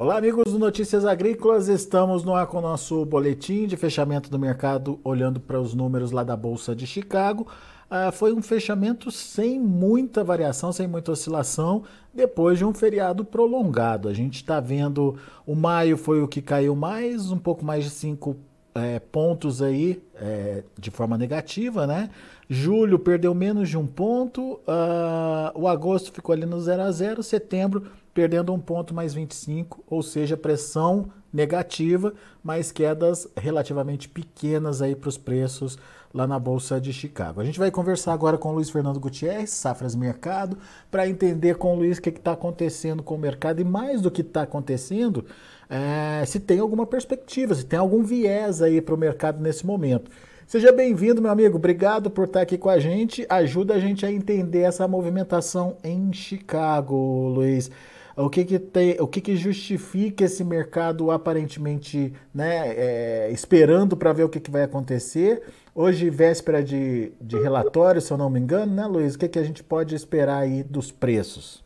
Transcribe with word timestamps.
Olá, 0.00 0.16
amigos 0.16 0.50
do 0.50 0.58
Notícias 0.58 1.04
Agrícolas. 1.04 1.68
Estamos 1.68 2.24
no 2.24 2.34
ar 2.34 2.46
com 2.46 2.56
o 2.56 2.62
nosso 2.62 3.04
boletim 3.04 3.66
de 3.66 3.76
fechamento 3.76 4.30
do 4.30 4.38
mercado, 4.38 4.98
olhando 5.04 5.38
para 5.38 5.60
os 5.60 5.74
números 5.74 6.10
lá 6.10 6.24
da 6.24 6.34
Bolsa 6.34 6.74
de 6.74 6.86
Chicago. 6.86 7.46
Ah, 7.90 8.10
foi 8.10 8.32
um 8.32 8.40
fechamento 8.40 9.10
sem 9.10 9.60
muita 9.60 10.24
variação, 10.24 10.72
sem 10.72 10.88
muita 10.88 11.12
oscilação, 11.12 11.82
depois 12.14 12.56
de 12.56 12.64
um 12.64 12.72
feriado 12.72 13.26
prolongado. 13.26 14.08
A 14.08 14.14
gente 14.14 14.36
está 14.36 14.58
vendo 14.58 15.18
o 15.46 15.54
maio 15.54 15.98
foi 15.98 16.22
o 16.22 16.28
que 16.28 16.40
caiu 16.40 16.74
mais, 16.74 17.30
um 17.30 17.38
pouco 17.38 17.62
mais 17.62 17.84
de 17.84 17.90
5 17.90 18.34
é, 18.84 18.98
pontos 18.98 19.62
aí 19.62 20.02
é, 20.14 20.62
de 20.78 20.90
forma 20.90 21.16
negativa, 21.16 21.86
né? 21.86 22.10
Julho 22.48 22.98
perdeu 22.98 23.32
menos 23.32 23.68
de 23.68 23.78
um 23.78 23.86
ponto, 23.86 24.54
uh, 24.54 25.52
o 25.54 25.68
agosto 25.68 26.12
ficou 26.12 26.32
ali 26.32 26.44
no 26.44 26.60
0 26.60 26.82
a 26.82 26.90
0 26.90 27.22
setembro 27.22 27.84
perdendo 28.12 28.52
um 28.52 28.58
ponto 28.58 28.92
mais 28.92 29.14
25, 29.14 29.84
ou 29.88 30.02
seja, 30.02 30.36
pressão 30.36 31.10
negativa, 31.32 32.12
mas 32.42 32.72
quedas 32.72 33.28
relativamente 33.36 34.08
pequenas 34.08 34.82
aí 34.82 34.96
para 34.96 35.08
os 35.08 35.16
preços 35.16 35.78
lá 36.12 36.26
na 36.26 36.38
Bolsa 36.38 36.80
de 36.80 36.92
Chicago. 36.92 37.40
A 37.40 37.44
gente 37.44 37.58
vai 37.58 37.70
conversar 37.70 38.12
agora 38.12 38.36
com 38.36 38.50
o 38.50 38.52
Luiz 38.52 38.68
Fernando 38.68 38.98
Gutierrez, 38.98 39.50
Safras 39.50 39.94
Mercado, 39.94 40.58
para 40.90 41.08
entender 41.08 41.56
com 41.56 41.74
o 41.74 41.76
Luiz 41.76 41.98
o 41.98 42.02
que 42.02 42.10
está 42.10 42.32
acontecendo 42.32 43.02
com 43.02 43.14
o 43.14 43.18
mercado 43.18 43.60
e 43.60 43.64
mais 43.64 44.00
do 44.00 44.10
que 44.10 44.22
está 44.22 44.42
acontecendo, 44.42 45.24
é, 45.68 46.24
se 46.26 46.40
tem 46.40 46.58
alguma 46.58 46.84
perspectiva, 46.84 47.54
se 47.54 47.64
tem 47.64 47.78
algum 47.78 48.02
viés 48.02 48.60
aí 48.60 48.80
para 48.80 48.94
o 48.94 48.98
mercado 48.98 49.40
nesse 49.40 49.64
momento. 49.64 50.10
Seja 50.50 50.72
bem-vindo, 50.72 51.22
meu 51.22 51.30
amigo. 51.30 51.58
Obrigado 51.58 52.10
por 52.10 52.24
estar 52.24 52.40
aqui 52.40 52.58
com 52.58 52.68
a 52.68 52.80
gente. 52.80 53.24
Ajuda 53.28 53.74
a 53.74 53.78
gente 53.78 54.04
a 54.04 54.10
entender 54.10 54.62
essa 54.62 54.88
movimentação 54.88 55.76
em 55.84 56.12
Chicago, 56.12 57.28
Luiz. 57.28 57.70
O 58.16 58.28
que 58.28 58.44
que, 58.44 58.58
tem, 58.58 59.00
o 59.00 59.06
que, 59.06 59.20
que 59.20 59.36
justifica 59.36 60.24
esse 60.24 60.42
mercado 60.44 61.10
aparentemente 61.10 62.12
né, 62.34 62.68
é, 62.68 63.30
esperando 63.30 63.96
para 63.96 64.12
ver 64.12 64.24
o 64.24 64.28
que, 64.28 64.40
que 64.40 64.50
vai 64.50 64.62
acontecer? 64.62 65.42
Hoje, 65.74 66.10
véspera 66.10 66.62
de, 66.62 67.12
de 67.20 67.38
relatório, 67.38 68.00
se 68.00 68.12
eu 68.12 68.18
não 68.18 68.28
me 68.28 68.40
engano, 68.40 68.74
né, 68.74 68.86
Luiz? 68.86 69.14
O 69.14 69.18
que, 69.18 69.28
que 69.28 69.38
a 69.38 69.44
gente 69.44 69.62
pode 69.62 69.94
esperar 69.94 70.38
aí 70.38 70.62
dos 70.62 70.90
preços? 70.90 71.64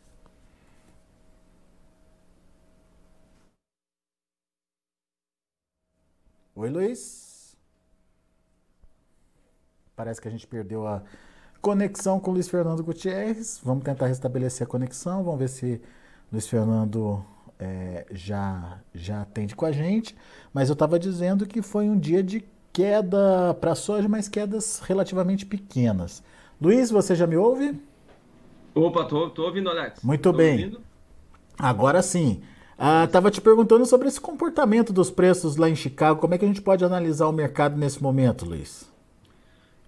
Oi, 6.55 6.69
Luiz. 6.69 7.55
Parece 9.95 10.21
que 10.21 10.27
a 10.27 10.31
gente 10.31 10.45
perdeu 10.47 10.85
a 10.87 11.01
conexão 11.61 12.19
com 12.19 12.31
o 12.31 12.33
Luiz 12.35 12.47
Fernando 12.47 12.83
Gutierrez. 12.83 13.59
Vamos 13.63 13.83
tentar 13.83 14.07
restabelecer 14.07 14.65
a 14.67 14.69
conexão, 14.69 15.23
vamos 15.23 15.39
ver 15.39 15.49
se 15.49 15.81
Luiz 16.31 16.47
Fernando 16.47 17.23
é, 17.59 18.05
já, 18.11 18.79
já 18.93 19.21
atende 19.21 19.55
com 19.55 19.65
a 19.65 19.71
gente, 19.71 20.15
mas 20.53 20.69
eu 20.69 20.73
estava 20.73 20.99
dizendo 20.99 21.45
que 21.45 21.61
foi 21.61 21.89
um 21.89 21.97
dia 21.97 22.21
de 22.21 22.43
queda 22.73 23.53
para 23.59 23.71
a 23.71 23.75
soja, 23.75 24.07
mas 24.07 24.27
quedas 24.27 24.81
relativamente 24.85 25.45
pequenas. 25.45 26.23
Luiz, 26.61 26.91
você 26.91 27.15
já 27.15 27.25
me 27.25 27.37
ouve? 27.37 27.79
Opa, 28.73 29.05
tô, 29.05 29.29
tô 29.29 29.43
ouvindo, 29.43 29.69
Alex. 29.69 30.01
Muito 30.03 30.23
tô 30.23 30.33
bem. 30.33 30.55
Ouvindo? 30.55 30.81
Agora 31.57 32.01
sim. 32.01 32.41
Estava 33.05 33.29
ah, 33.29 33.31
te 33.31 33.39
perguntando 33.39 33.85
sobre 33.85 34.09
esse 34.09 34.19
comportamento 34.19 34.91
dos 34.91 35.09
preços 35.09 35.55
lá 35.55 35.69
em 35.69 35.75
Chicago. 35.75 36.19
Como 36.19 36.33
é 36.33 36.37
que 36.37 36.43
a 36.43 36.47
gente 36.47 36.61
pode 36.61 36.83
analisar 36.83 37.27
o 37.27 37.31
mercado 37.31 37.77
nesse 37.77 38.03
momento, 38.03 38.45
Luiz? 38.45 38.91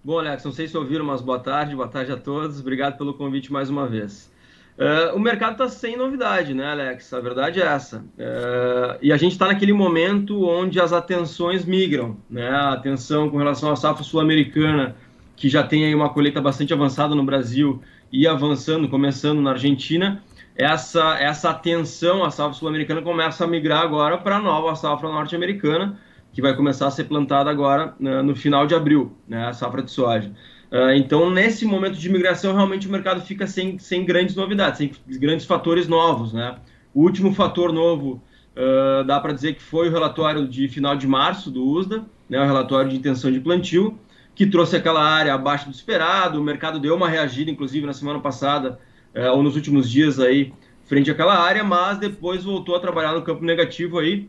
Bom, 0.01 0.19
Alex, 0.19 0.45
não 0.45 0.53
sei 0.53 0.69
se 0.69 0.77
ouviram, 0.77 1.03
mas 1.03 1.19
boa 1.19 1.39
tarde, 1.39 1.75
boa 1.75 1.89
tarde 1.89 2.13
a 2.13 2.17
todos. 2.17 2.61
Obrigado 2.61 2.97
pelo 2.97 3.13
convite 3.13 3.51
mais 3.51 3.69
uma 3.69 3.85
vez. 3.85 4.31
Uh, 4.77 5.15
o 5.15 5.19
mercado 5.19 5.53
está 5.53 5.67
sem 5.67 5.97
novidade, 5.97 6.53
né, 6.53 6.71
Alex? 6.71 7.11
A 7.11 7.19
verdade 7.19 7.59
é 7.59 7.65
essa. 7.65 7.97
Uh, 7.97 8.97
e 9.01 9.11
a 9.11 9.17
gente 9.17 9.31
está 9.31 9.47
naquele 9.47 9.73
momento 9.73 10.47
onde 10.47 10.79
as 10.79 10.93
atenções 10.93 11.65
migram, 11.65 12.15
né? 12.29 12.47
A 12.47 12.73
atenção 12.73 13.27
com 13.27 13.37
relação 13.37 13.71
à 13.71 13.75
safra 13.75 14.03
sul-americana, 14.03 14.95
que 15.35 15.49
já 15.49 15.63
tem 15.63 15.85
aí 15.85 15.95
uma 15.95 16.09
colheita 16.09 16.39
bastante 16.39 16.73
avançada 16.73 17.15
no 17.15 17.23
Brasil 17.23 17.81
e 18.11 18.27
avançando, 18.27 18.87
começando 18.87 19.41
na 19.41 19.51
Argentina. 19.51 20.21
Essa, 20.55 21.17
essa 21.19 21.49
atenção 21.49 22.23
à 22.23 22.29
safra 22.29 22.53
sul-americana 22.53 23.01
começa 23.01 23.45
a 23.45 23.47
migrar 23.47 23.81
agora 23.81 24.15
para 24.19 24.37
a 24.37 24.39
nova 24.39 24.75
safra 24.75 25.09
norte-americana, 25.09 25.99
que 26.31 26.41
vai 26.41 26.55
começar 26.55 26.85
a 26.85 26.91
ser 26.91 27.05
plantada 27.05 27.49
agora 27.49 27.95
né, 27.99 28.21
no 28.21 28.35
final 28.35 28.67
de 28.67 28.75
abril, 28.75 29.11
né, 29.27 29.47
a 29.47 29.53
safra 29.53 29.81
de 29.81 29.89
soja. 29.89 30.31
Uh, 30.71 30.91
então, 30.95 31.29
nesse 31.29 31.65
momento 31.65 31.97
de 31.97 32.09
migração, 32.09 32.53
realmente 32.53 32.87
o 32.87 32.91
mercado 32.91 33.21
fica 33.21 33.47
sem, 33.47 33.79
sem 33.79 34.05
grandes 34.05 34.35
novidades, 34.35 34.77
sem 34.77 34.91
grandes 35.17 35.45
fatores 35.45 35.87
novos. 35.87 36.33
Né? 36.33 36.57
O 36.93 37.01
último 37.03 37.33
fator 37.33 37.71
novo, 37.71 38.21
uh, 38.55 39.03
dá 39.05 39.19
para 39.19 39.33
dizer 39.33 39.55
que 39.55 39.61
foi 39.61 39.87
o 39.87 39.91
relatório 39.91 40.47
de 40.47 40.67
final 40.67 40.95
de 40.95 41.07
março 41.07 41.49
do 41.49 41.65
USDA, 41.65 42.05
né, 42.29 42.41
o 42.41 42.45
relatório 42.45 42.89
de 42.89 42.97
intenção 42.97 43.31
de 43.31 43.39
plantio, 43.39 43.97
que 44.35 44.45
trouxe 44.45 44.75
aquela 44.75 45.01
área 45.01 45.33
abaixo 45.33 45.69
do 45.69 45.71
esperado. 45.71 46.39
O 46.39 46.43
mercado 46.43 46.79
deu 46.79 46.95
uma 46.95 47.07
reagida, 47.07 47.49
inclusive, 47.49 47.85
na 47.85 47.93
semana 47.93 48.19
passada, 48.19 48.77
uh, 49.15 49.31
ou 49.31 49.41
nos 49.41 49.55
últimos 49.55 49.89
dias, 49.89 50.19
aí, 50.19 50.53
frente 50.83 51.09
àquela 51.09 51.39
área, 51.39 51.63
mas 51.63 51.97
depois 51.97 52.43
voltou 52.43 52.75
a 52.75 52.79
trabalhar 52.79 53.13
no 53.13 53.21
campo 53.21 53.43
negativo 53.43 53.99
aí, 53.99 54.27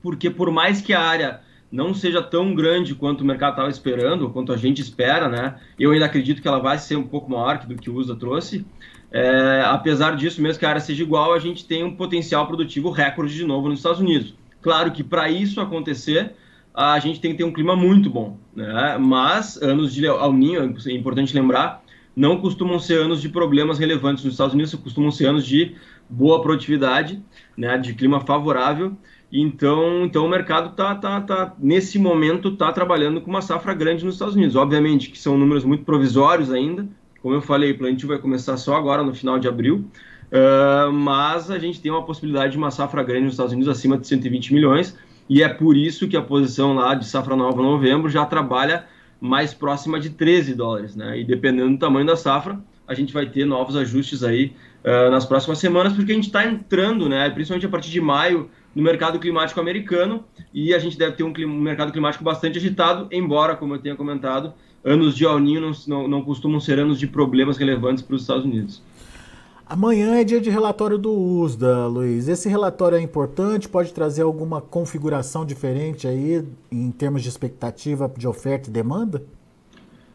porque 0.00 0.30
por 0.30 0.50
mais 0.50 0.80
que 0.80 0.92
a 0.92 1.00
área 1.00 1.40
não 1.72 1.94
seja 1.94 2.22
tão 2.22 2.54
grande 2.54 2.94
quanto 2.94 3.22
o 3.22 3.24
mercado 3.24 3.52
estava 3.52 3.70
esperando, 3.70 4.28
quanto 4.28 4.52
a 4.52 4.56
gente 4.58 4.82
espera, 4.82 5.26
né? 5.26 5.56
Eu 5.78 5.92
ainda 5.92 6.04
acredito 6.04 6.42
que 6.42 6.46
ela 6.46 6.58
vai 6.58 6.76
ser 6.76 6.96
um 6.96 7.06
pouco 7.06 7.30
maior 7.30 7.64
do 7.66 7.74
que 7.76 7.88
o 7.88 7.96
USA 7.96 8.14
trouxe. 8.14 8.66
É, 9.10 9.62
apesar 9.66 10.14
disso, 10.14 10.42
mesmo 10.42 10.58
que 10.58 10.66
a 10.66 10.68
área 10.68 10.80
seja 10.80 11.02
igual, 11.02 11.32
a 11.32 11.38
gente 11.38 11.64
tem 11.64 11.82
um 11.82 11.96
potencial 11.96 12.46
produtivo 12.46 12.90
recorde 12.90 13.34
de 13.34 13.44
novo 13.44 13.70
nos 13.70 13.78
Estados 13.78 14.00
Unidos. 14.00 14.34
Claro 14.60 14.92
que 14.92 15.02
para 15.02 15.30
isso 15.30 15.60
acontecer, 15.62 16.34
a 16.74 16.98
gente 16.98 17.20
tem 17.20 17.32
que 17.32 17.38
ter 17.38 17.44
um 17.44 17.52
clima 17.52 17.74
muito 17.74 18.10
bom, 18.10 18.38
né? 18.54 18.98
Mas 18.98 19.60
anos 19.62 19.94
de 19.94 20.06
ao 20.06 20.32
ninho, 20.32 20.62
é 20.86 20.92
importante 20.92 21.34
lembrar, 21.34 21.82
não 22.14 22.38
costumam 22.38 22.78
ser 22.78 23.00
anos 23.00 23.20
de 23.22 23.30
problemas 23.30 23.78
relevantes 23.78 24.22
nos 24.24 24.34
Estados 24.34 24.54
Unidos, 24.54 24.74
costumam 24.74 25.10
ser 25.10 25.26
anos 25.26 25.46
de 25.46 25.74
boa 26.08 26.42
produtividade, 26.42 27.22
né? 27.56 27.78
De 27.78 27.94
clima 27.94 28.20
favorável. 28.20 28.96
Então, 29.32 30.04
então 30.04 30.26
o 30.26 30.28
mercado 30.28 30.76
tá, 30.76 30.94
tá, 30.94 31.18
tá 31.22 31.54
nesse 31.58 31.98
momento 31.98 32.48
está 32.48 32.70
trabalhando 32.70 33.20
com 33.22 33.30
uma 33.30 33.40
safra 33.40 33.72
grande 33.72 34.04
nos 34.04 34.14
Estados 34.14 34.34
Unidos. 34.34 34.56
Obviamente 34.56 35.10
que 35.10 35.18
são 35.18 35.38
números 35.38 35.64
muito 35.64 35.84
provisórios 35.84 36.52
ainda. 36.52 36.86
Como 37.22 37.34
eu 37.34 37.40
falei, 37.40 37.70
o 37.70 37.78
plantio 37.78 38.08
vai 38.08 38.18
começar 38.18 38.58
só 38.58 38.76
agora 38.76 39.02
no 39.02 39.14
final 39.14 39.38
de 39.38 39.48
abril. 39.48 39.86
Uh, 40.32 40.92
mas 40.92 41.50
a 41.50 41.58
gente 41.58 41.80
tem 41.80 41.90
uma 41.90 42.04
possibilidade 42.04 42.52
de 42.52 42.58
uma 42.58 42.70
safra 42.70 43.02
grande 43.02 43.24
nos 43.24 43.34
Estados 43.34 43.52
Unidos 43.52 43.70
acima 43.70 43.96
de 43.96 44.06
120 44.06 44.52
milhões. 44.52 44.98
E 45.28 45.42
é 45.42 45.48
por 45.48 45.76
isso 45.76 46.08
que 46.08 46.16
a 46.16 46.22
posição 46.22 46.74
lá 46.74 46.94
de 46.94 47.06
safra 47.06 47.34
nova 47.34 47.62
novembro 47.62 48.10
já 48.10 48.26
trabalha 48.26 48.84
mais 49.20 49.54
próxima 49.54 50.00
de 50.00 50.10
13 50.10 50.54
dólares, 50.54 50.96
né? 50.96 51.20
E 51.20 51.24
dependendo 51.24 51.70
do 51.70 51.78
tamanho 51.78 52.06
da 52.06 52.16
safra, 52.16 52.58
a 52.86 52.92
gente 52.92 53.12
vai 53.12 53.26
ter 53.26 53.44
novos 53.44 53.76
ajustes 53.76 54.22
aí 54.24 54.52
uh, 54.84 55.10
nas 55.10 55.24
próximas 55.24 55.58
semanas, 55.58 55.92
porque 55.92 56.12
a 56.12 56.14
gente 56.14 56.26
está 56.26 56.44
entrando, 56.44 57.08
né? 57.08 57.30
Principalmente 57.30 57.66
a 57.66 57.68
partir 57.68 57.90
de 57.90 58.00
maio, 58.00 58.50
no 58.74 58.82
mercado 58.82 59.18
climático 59.18 59.60
americano 59.60 60.24
e 60.52 60.74
a 60.74 60.78
gente 60.78 60.98
deve 60.98 61.16
ter 61.16 61.24
um, 61.24 61.32
um 61.46 61.60
mercado 61.60 61.92
climático 61.92 62.24
bastante 62.24 62.58
agitado, 62.58 63.08
embora, 63.10 63.56
como 63.56 63.74
eu 63.74 63.78
tenha 63.78 63.96
comentado, 63.96 64.54
anos 64.84 65.14
de 65.14 65.24
El 65.24 65.38
não, 65.38 65.72
não, 65.86 66.08
não 66.08 66.22
costumam 66.22 66.60
ser 66.60 66.78
anos 66.78 66.98
de 66.98 67.06
problemas 67.06 67.56
relevantes 67.56 68.02
para 68.02 68.16
os 68.16 68.22
Estados 68.22 68.44
Unidos. 68.44 68.82
Amanhã 69.64 70.16
é 70.16 70.24
dia 70.24 70.40
de 70.40 70.50
relatório 70.50 70.98
do 70.98 71.12
USDA, 71.12 71.86
Luiz. 71.86 72.28
Esse 72.28 72.48
relatório 72.48 72.98
é 72.98 73.00
importante, 73.00 73.68
pode 73.68 73.92
trazer 73.94 74.22
alguma 74.22 74.60
configuração 74.60 75.46
diferente 75.46 76.06
aí 76.06 76.44
em 76.70 76.90
termos 76.90 77.22
de 77.22 77.28
expectativa 77.28 78.12
de 78.14 78.28
oferta 78.28 78.68
e 78.68 78.72
demanda? 78.72 79.24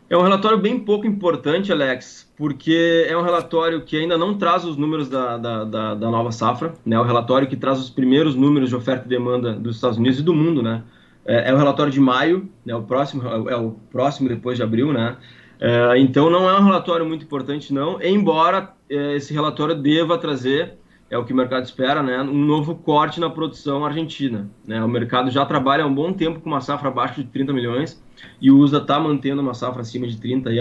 É 0.10 0.18
um 0.18 0.22
relatório 0.22 0.58
bem 0.58 0.80
pouco 0.80 1.06
importante, 1.06 1.70
Alex, 1.70 2.32
porque 2.38 3.06
é 3.10 3.18
um 3.18 3.22
relatório 3.22 3.82
que 3.84 3.98
ainda 3.98 4.18
não 4.18 4.38
traz 4.38 4.64
os 4.64 4.78
números 4.78 5.10
da, 5.10 5.38
da, 5.38 5.64
da, 5.66 5.96
da 5.96 6.10
nova 6.10 6.32
safra, 6.32 6.74
né? 6.86 6.98
O 6.98 7.04
relatório 7.04 7.46
que 7.46 7.58
traz 7.58 7.78
os 7.78 7.90
primeiros 7.90 8.34
números 8.34 8.70
de 8.70 8.76
oferta 8.76 9.06
e 9.06 9.10
demanda 9.10 9.52
dos 9.52 9.76
Estados 9.76 9.98
Unidos 9.98 10.20
e 10.20 10.24
do 10.24 10.34
mundo, 10.34 10.64
né? 10.64 10.84
É, 11.26 11.50
é 11.50 11.54
o 11.54 11.58
relatório 11.58 11.92
de 11.92 12.00
maio, 12.00 12.50
né? 12.66 12.74
O 12.74 12.84
próximo 12.84 13.22
é 13.50 13.56
o 13.58 13.72
próximo 13.92 14.30
depois 14.30 14.56
de 14.56 14.64
abril, 14.64 14.94
né? 14.94 15.18
É, 15.60 15.98
então 15.98 16.30
não 16.30 16.50
é 16.50 16.58
um 16.58 16.64
relatório 16.64 17.06
muito 17.06 17.26
importante, 17.26 17.74
não. 17.74 18.02
Embora 18.02 18.74
é, 18.90 19.18
esse 19.18 19.34
relatório 19.34 19.76
deva 19.76 20.18
trazer 20.18 20.78
é 21.10 21.18
o 21.18 21.24
que 21.24 21.32
o 21.32 21.36
mercado 21.36 21.64
espera, 21.64 22.04
né? 22.04 22.22
Um 22.22 22.46
novo 22.46 22.76
corte 22.76 23.20
na 23.20 23.30
produção 23.30 23.86
argentina. 23.86 24.50
Né? 24.66 24.84
O 24.84 24.88
mercado 24.90 25.32
já 25.32 25.46
trabalha 25.46 25.84
há 25.84 25.88
um 25.88 25.94
bom 25.94 26.12
tempo 26.12 26.40
com 26.42 26.50
uma 26.50 26.60
safra 26.60 26.90
abaixo 26.90 27.24
de 27.24 27.30
30 27.30 27.54
milhões 27.54 28.04
e 28.42 28.52
o 28.52 28.58
USA 28.58 28.78
está 28.78 29.00
mantendo 29.00 29.42
uma 29.42 29.54
safra 29.54 29.82
acima 29.82 30.06
de 30.06 30.18
30 30.18 30.50
aí, 30.50 30.58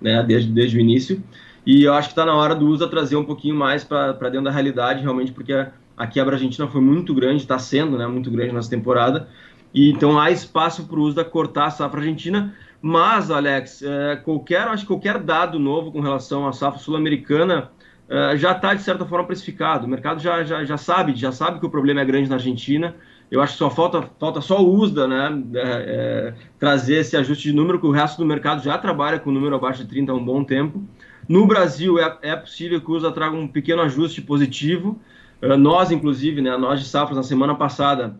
né? 0.00 0.22
desde, 0.22 0.52
desde 0.52 0.76
o 0.76 0.80
início. 0.80 1.22
E 1.64 1.84
eu 1.84 1.94
acho 1.94 2.08
que 2.08 2.12
está 2.12 2.24
na 2.24 2.34
hora 2.34 2.54
do 2.54 2.66
USA 2.66 2.86
trazer 2.86 3.16
um 3.16 3.24
pouquinho 3.24 3.54
mais 3.54 3.82
para 3.82 4.12
dentro 4.12 4.44
da 4.44 4.50
realidade, 4.50 5.02
realmente, 5.02 5.32
porque 5.32 5.52
a, 5.52 5.72
a 5.96 6.06
quebra 6.06 6.34
argentina 6.34 6.68
foi 6.68 6.80
muito 6.80 7.14
grande, 7.14 7.42
está 7.42 7.58
sendo 7.58 7.96
né? 7.96 8.06
muito 8.06 8.30
grande 8.30 8.52
nessa 8.52 8.70
temporada. 8.70 9.28
E 9.72 9.90
então 9.90 10.18
há 10.18 10.30
espaço 10.30 10.86
para 10.86 10.98
o 10.98 11.02
USA 11.02 11.24
cortar 11.24 11.66
a 11.66 11.70
safra 11.70 12.00
argentina. 12.00 12.54
Mas, 12.80 13.30
Alex, 13.30 13.82
é, 13.82 14.16
qualquer, 14.16 14.68
acho 14.68 14.82
que 14.82 14.88
qualquer 14.88 15.18
dado 15.18 15.58
novo 15.58 15.90
com 15.90 16.00
relação 16.00 16.46
à 16.46 16.52
safra 16.52 16.78
sul-americana 16.78 17.70
uh, 18.08 18.36
já 18.36 18.52
está, 18.52 18.74
de 18.74 18.82
certa 18.82 19.04
forma, 19.04 19.26
precificado. 19.26 19.86
O 19.86 19.88
mercado 19.88 20.20
já, 20.20 20.42
já, 20.42 20.64
já 20.64 20.76
sabe, 20.76 21.14
já 21.14 21.32
sabe 21.32 21.60
que 21.60 21.66
o 21.66 21.70
problema 21.70 22.00
é 22.00 22.04
grande 22.04 22.28
na 22.28 22.36
Argentina. 22.36 22.94
Eu 23.30 23.42
acho 23.42 23.52
que 23.52 23.58
só 23.58 23.70
falta, 23.70 24.08
falta 24.18 24.40
só 24.40 24.62
o 24.62 24.74
USDA 24.74 25.06
né, 25.06 25.42
é, 25.54 25.60
é, 25.60 26.34
trazer 26.58 26.96
esse 26.96 27.16
ajuste 27.16 27.50
de 27.50 27.54
número, 27.54 27.78
que 27.78 27.86
o 27.86 27.90
resto 27.90 28.18
do 28.18 28.24
mercado 28.24 28.62
já 28.62 28.78
trabalha 28.78 29.18
com 29.18 29.28
o 29.28 29.32
número 29.32 29.54
abaixo 29.54 29.82
de 29.82 29.88
30 29.88 30.12
há 30.12 30.14
um 30.14 30.24
bom 30.24 30.42
tempo. 30.42 30.82
No 31.28 31.46
Brasil, 31.46 31.98
é, 31.98 32.18
é 32.22 32.34
possível 32.34 32.80
que 32.80 32.90
o 32.90 32.94
USDA 32.94 33.12
traga 33.12 33.36
um 33.36 33.46
pequeno 33.46 33.82
ajuste 33.82 34.22
positivo. 34.22 34.98
Uh, 35.42 35.58
nós, 35.58 35.90
inclusive, 35.90 36.40
né, 36.40 36.56
nós 36.56 36.80
de 36.80 36.86
Safras, 36.86 37.16
na 37.16 37.22
semana 37.22 37.54
passada, 37.54 38.18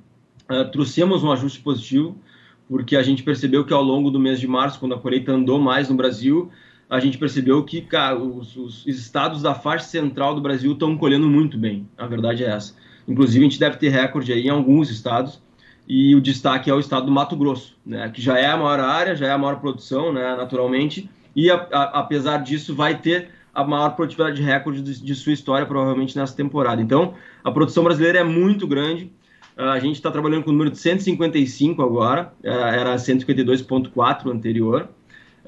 uh, 0.51 0.71
trouxemos 0.71 1.25
um 1.25 1.33
ajuste 1.33 1.61
positivo, 1.61 2.19
porque 2.69 2.95
a 2.95 3.03
gente 3.03 3.23
percebeu 3.23 3.65
que 3.65 3.73
ao 3.73 3.83
longo 3.83 4.11
do 4.11 4.21
mês 4.21 4.39
de 4.39 4.47
março, 4.47 4.79
quando 4.79 4.95
a 4.95 4.99
colheita 4.99 5.33
andou 5.33 5.59
mais 5.59 5.89
no 5.89 5.97
Brasil, 5.97 6.51
a 6.89 7.01
gente 7.01 7.19
percebeu 7.19 7.63
que 7.65 7.81
cara, 7.81 8.19
os, 8.19 8.57
os, 8.57 8.87
estados 8.87 9.43
da 9.43 9.55
faixa 9.55 9.85
central 9.85 10.35
do 10.35 10.41
Brasil 10.41 10.73
estão 10.73 10.97
colhendo 10.97 11.29
muito 11.29 11.59
bem. 11.59 11.89
A 11.97 12.07
verdade 12.07 12.45
é 12.45 12.49
essa. 12.49 12.75
Inclusive, 13.07 13.45
a 13.45 13.49
gente 13.49 13.61
deve 13.61 13.77
ter 13.77 13.89
recorde 13.89 14.33
aí 14.33 14.47
em 14.47 14.51
alguns 14.51 14.91
estados, 14.91 15.41
e 15.89 16.15
o 16.15 16.21
destaque 16.21 16.71
é 16.71 16.75
o 16.75 16.79
estado 16.79 17.07
do 17.07 17.13
Mato 17.13 17.35
Grosso, 17.35 17.75
né, 17.85 18.11
que 18.11 18.21
já 18.21 18.39
é 18.39 18.47
a 18.47 18.57
maior 18.57 18.79
área, 18.81 19.17
já 19.17 19.27
é 19.27 19.31
a 19.31 19.39
maior 19.39 19.59
produção, 19.59 20.13
né, 20.13 20.37
naturalmente, 20.37 21.09
e 21.35 21.51
a, 21.51 21.55
a, 21.55 21.83
apesar 22.01 22.43
disso, 22.43 22.75
vai 22.75 22.99
ter 22.99 23.31
a 23.55 23.65
maior 23.65 23.91
produtividade 23.97 24.43
recorde 24.43 24.83
de, 24.83 25.03
de, 25.03 25.15
sua 25.15 25.33
história, 25.33 25.67
provavelmente 25.67 26.17
nessa 26.17 26.37
temporada. 26.37 26.83
Então, 26.83 27.15
a 27.43 27.51
produção 27.51 27.83
brasileira 27.83 28.19
é 28.19 28.25
muito 28.25 28.67
grande. 28.67 29.11
A 29.57 29.79
gente 29.81 29.97
está 29.97 30.11
trabalhando 30.11 30.45
com 30.45 30.51
o 30.51 30.53
número 30.53 30.71
de 30.71 30.79
155 30.79 31.83
agora, 31.83 32.33
é, 32.43 32.51
era 32.51 32.95
152,4 32.95 34.31
anterior. 34.31 34.89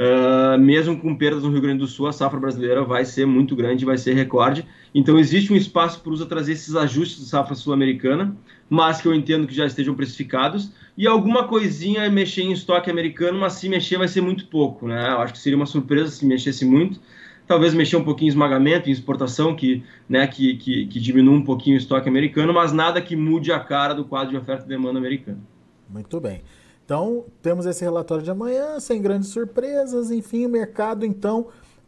Uh, 0.01 0.59
mesmo 0.59 0.97
com 0.97 1.15
perdas 1.15 1.43
no 1.43 1.51
Rio 1.51 1.61
Grande 1.61 1.81
do 1.81 1.87
Sul, 1.87 2.07
a 2.07 2.13
safra 2.13 2.41
brasileira 2.41 2.83
vai 2.83 3.05
ser 3.05 3.27
muito 3.27 3.55
grande, 3.55 3.85
vai 3.85 3.99
ser 3.99 4.15
recorde. 4.15 4.65
Então, 4.95 5.19
existe 5.19 5.53
um 5.53 5.57
espaço 5.57 6.01
para 6.01 6.09
o 6.09 6.15
USA 6.15 6.25
trazer 6.25 6.53
esses 6.53 6.75
ajustes 6.75 7.19
de 7.19 7.27
safra 7.27 7.55
sul-americana, 7.55 8.35
mas 8.67 9.03
que 9.03 9.07
eu 9.07 9.15
entendo 9.15 9.47
que 9.47 9.55
já 9.55 9.67
estejam 9.67 9.95
precificados. 9.95 10.73
E 10.97 11.07
alguma 11.07 11.47
coisinha 11.47 12.09
mexer 12.09 12.41
em 12.41 12.53
estoque 12.53 12.91
americano, 12.91 13.39
mas 13.39 13.55
se 13.55 13.69
mexer 13.69 13.99
vai 13.99 14.09
ser 14.09 14.23
muito 14.23 14.47
pouco. 14.47 14.89
Né? 14.89 15.07
Eu 15.07 15.21
acho 15.21 15.35
que 15.35 15.39
seria 15.39 15.59
uma 15.59 15.67
surpresa 15.67 16.11
se 16.11 16.25
mexesse 16.25 16.65
muito. 16.65 16.99
Talvez 17.47 17.75
mexer 17.75 17.97
um 17.97 18.05
pouquinho 18.05 18.29
em 18.29 18.31
esmagamento, 18.31 18.89
em 18.89 18.93
exportação, 18.93 19.55
que, 19.55 19.83
né, 20.09 20.27
que, 20.27 20.55
que, 20.55 20.87
que 20.87 20.99
diminua 20.99 21.35
um 21.35 21.45
pouquinho 21.45 21.77
o 21.77 21.79
estoque 21.79 22.09
americano, 22.09 22.55
mas 22.55 22.73
nada 22.73 23.03
que 23.03 23.15
mude 23.15 23.53
a 23.53 23.61
cara 23.61 23.93
do 23.93 24.07
quadro 24.07 24.31
de 24.31 24.37
oferta 24.39 24.65
e 24.65 24.69
demanda 24.69 24.99
americano. 24.99 25.43
Muito 25.91 26.19
bem. 26.21 26.41
Então, 26.91 27.25
temos 27.41 27.67
esse 27.67 27.85
relatório 27.85 28.25
de 28.25 28.33
amanhã, 28.33 28.81
sem 28.81 29.01
grandes 29.01 29.29
surpresas, 29.29 30.11
enfim, 30.11 30.45
o 30.45 30.49
mercado 30.49 31.07
então 31.07 31.47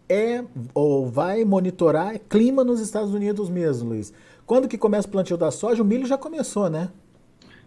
é 0.08 0.44
ou 0.72 1.10
vai 1.10 1.44
monitorar 1.44 2.14
é 2.14 2.20
clima 2.20 2.62
nos 2.62 2.78
Estados 2.78 3.12
Unidos 3.12 3.50
mesmo, 3.50 3.88
Luiz. 3.88 4.14
Quando 4.46 4.68
que 4.68 4.78
começa 4.78 5.08
o 5.08 5.10
plantio 5.10 5.36
da 5.36 5.50
soja? 5.50 5.82
O 5.82 5.84
milho 5.84 6.06
já 6.06 6.16
começou, 6.16 6.70
né? 6.70 6.88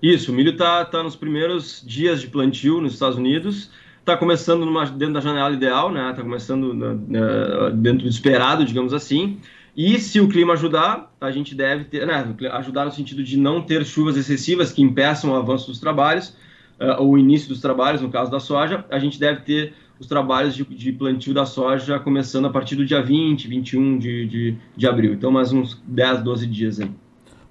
Isso, 0.01 0.31
o 0.31 0.33
milho 0.33 0.51
está 0.51 0.85
tá 0.85 1.03
nos 1.03 1.17
primeiros 1.17 1.83
dias 1.85 2.21
de 2.21 2.27
plantio 2.27 2.79
nos 2.79 2.93
Estados 2.93 3.17
Unidos. 3.17 3.69
Está 3.99 4.15
começando 4.15 4.65
numa, 4.65 4.85
dentro 4.85 5.15
da 5.15 5.19
janela 5.19 5.53
ideal, 5.53 5.91
né? 5.91 6.11
Está 6.11 6.21
começando 6.21 6.73
na, 6.73 6.93
na, 6.93 7.69
dentro 7.71 8.03
do 8.03 8.09
esperado, 8.09 8.63
digamos 8.63 8.93
assim. 8.93 9.41
E 9.75 9.99
se 9.99 10.21
o 10.21 10.29
clima 10.29 10.53
ajudar, 10.53 11.13
a 11.19 11.31
gente 11.31 11.53
deve 11.53 11.83
ter, 11.83 12.07
né, 12.07 12.33
ajudar 12.53 12.85
no 12.85 12.93
sentido 12.93 13.21
de 13.21 13.37
não 13.37 13.61
ter 13.61 13.85
chuvas 13.85 14.15
excessivas 14.15 14.71
que 14.71 14.81
impeçam 14.81 15.31
o 15.31 15.35
avanço 15.35 15.67
dos 15.67 15.81
trabalhos 15.81 16.33
uh, 16.79 17.01
o 17.01 17.17
início 17.17 17.49
dos 17.49 17.61
trabalhos, 17.61 18.01
no 18.01 18.09
caso 18.09 18.31
da 18.31 18.39
soja, 18.39 18.85
a 18.89 18.99
gente 18.99 19.19
deve 19.19 19.41
ter 19.41 19.73
os 19.99 20.07
trabalhos 20.07 20.55
de, 20.55 20.63
de 20.63 20.91
plantio 20.91 21.33
da 21.33 21.45
soja 21.45 21.99
começando 21.99 22.45
a 22.45 22.49
partir 22.49 22.75
do 22.75 22.85
dia 22.85 23.01
20, 23.01 23.47
21 23.47 23.97
de, 23.97 24.25
de, 24.27 24.57
de 24.75 24.87
abril. 24.87 25.13
Então, 25.13 25.31
mais 25.31 25.53
uns 25.53 25.81
10, 25.85 26.21
12 26.23 26.47
dias 26.47 26.79
aí. 26.79 26.91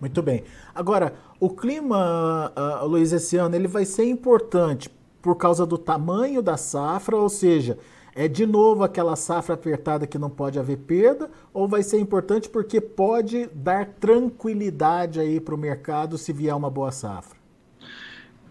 Muito 0.01 0.23
bem. 0.23 0.45
Agora, 0.75 1.15
o 1.41 1.49
clima, 1.49 2.53
uh, 2.57 2.87
Luiz, 2.87 3.13
esse 3.13 3.37
ano, 3.37 3.55
ele 3.55 3.69
vai 3.69 3.85
ser 3.85 4.05
importante 4.05 4.91
por 5.23 5.37
causa 5.37 5.65
do 5.65 5.79
tamanho 5.79 6.43
da 6.43 6.57
safra, 6.59 7.17
ou 7.17 7.31
seja, 7.31 7.79
é 8.15 8.29
de 8.29 8.45
novo 8.45 8.85
aquela 8.85 9.17
safra 9.17 9.55
apertada 9.55 10.07
que 10.07 10.19
não 10.19 10.29
pode 10.29 10.59
haver 10.59 10.77
perda, 10.79 11.31
ou 11.53 11.67
vai 11.67 11.83
ser 11.83 11.99
importante 11.99 12.49
porque 12.49 12.81
pode 12.81 13.49
dar 13.55 13.87
tranquilidade 13.87 15.19
aí 15.19 15.41
para 15.41 15.55
o 15.55 15.59
mercado 15.59 16.19
se 16.19 16.33
vier 16.33 16.55
uma 16.55 16.69
boa 16.69 16.93
safra? 16.93 17.44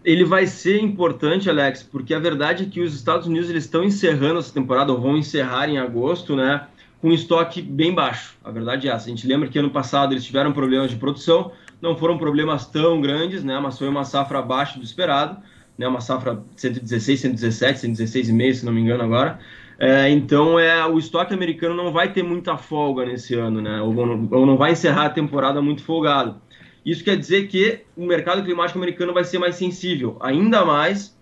Ele 0.04 0.24
vai 0.24 0.46
ser 0.46 0.80
importante, 0.80 1.48
Alex, 1.48 1.82
porque 1.82 2.12
a 2.12 2.18
verdade 2.18 2.64
é 2.64 2.66
que 2.66 2.80
os 2.80 2.94
Estados 2.94 3.26
Unidos 3.26 3.48
eles 3.48 3.64
estão 3.64 3.82
encerrando 3.82 4.38
essa 4.38 4.52
temporada, 4.52 4.92
ou 4.92 5.00
vão 5.00 5.16
encerrar 5.16 5.68
em 5.68 5.78
agosto, 5.78 6.36
né, 6.36 6.66
com 7.00 7.10
estoque 7.10 7.62
bem 7.62 7.94
baixo. 7.94 8.36
A 8.44 8.50
verdade 8.50 8.88
é 8.88 8.92
essa. 8.92 9.06
A 9.06 9.08
gente 9.08 9.26
lembra 9.26 9.48
que 9.48 9.58
ano 9.58 9.70
passado 9.70 10.12
eles 10.12 10.24
tiveram 10.24 10.52
problemas 10.52 10.90
de 10.90 10.96
produção, 10.96 11.52
não 11.80 11.96
foram 11.96 12.18
problemas 12.18 12.66
tão 12.66 13.00
grandes, 13.00 13.42
né, 13.42 13.58
mas 13.58 13.78
foi 13.78 13.88
uma 13.88 14.04
safra 14.04 14.40
abaixo 14.40 14.78
do 14.78 14.84
esperado, 14.84 15.38
né, 15.78 15.88
uma 15.88 16.00
safra 16.00 16.42
116, 16.54 17.20
117, 17.20 17.80
116,5, 17.80 18.54
se 18.54 18.66
não 18.66 18.72
me 18.72 18.82
engano 18.82 19.02
agora. 19.02 19.38
É, 19.78 20.08
então, 20.10 20.58
é, 20.58 20.86
o 20.86 20.98
estoque 20.98 21.34
americano 21.34 21.74
não 21.74 21.90
vai 21.90 22.12
ter 22.12 22.22
muita 22.22 22.56
folga 22.56 23.06
nesse 23.06 23.34
ano, 23.34 23.60
né, 23.60 23.80
ou, 23.80 23.94
ou 24.30 24.46
não 24.46 24.56
vai 24.58 24.72
encerrar 24.72 25.06
a 25.06 25.10
temporada 25.10 25.62
muito 25.62 25.82
folgado. 25.82 26.40
Isso 26.84 27.02
quer 27.02 27.16
dizer 27.16 27.48
que 27.48 27.80
o 27.96 28.04
mercado 28.04 28.42
climático 28.42 28.78
americano 28.78 29.14
vai 29.14 29.24
ser 29.24 29.38
mais 29.38 29.56
sensível, 29.56 30.16
ainda 30.20 30.64
mais 30.64 31.14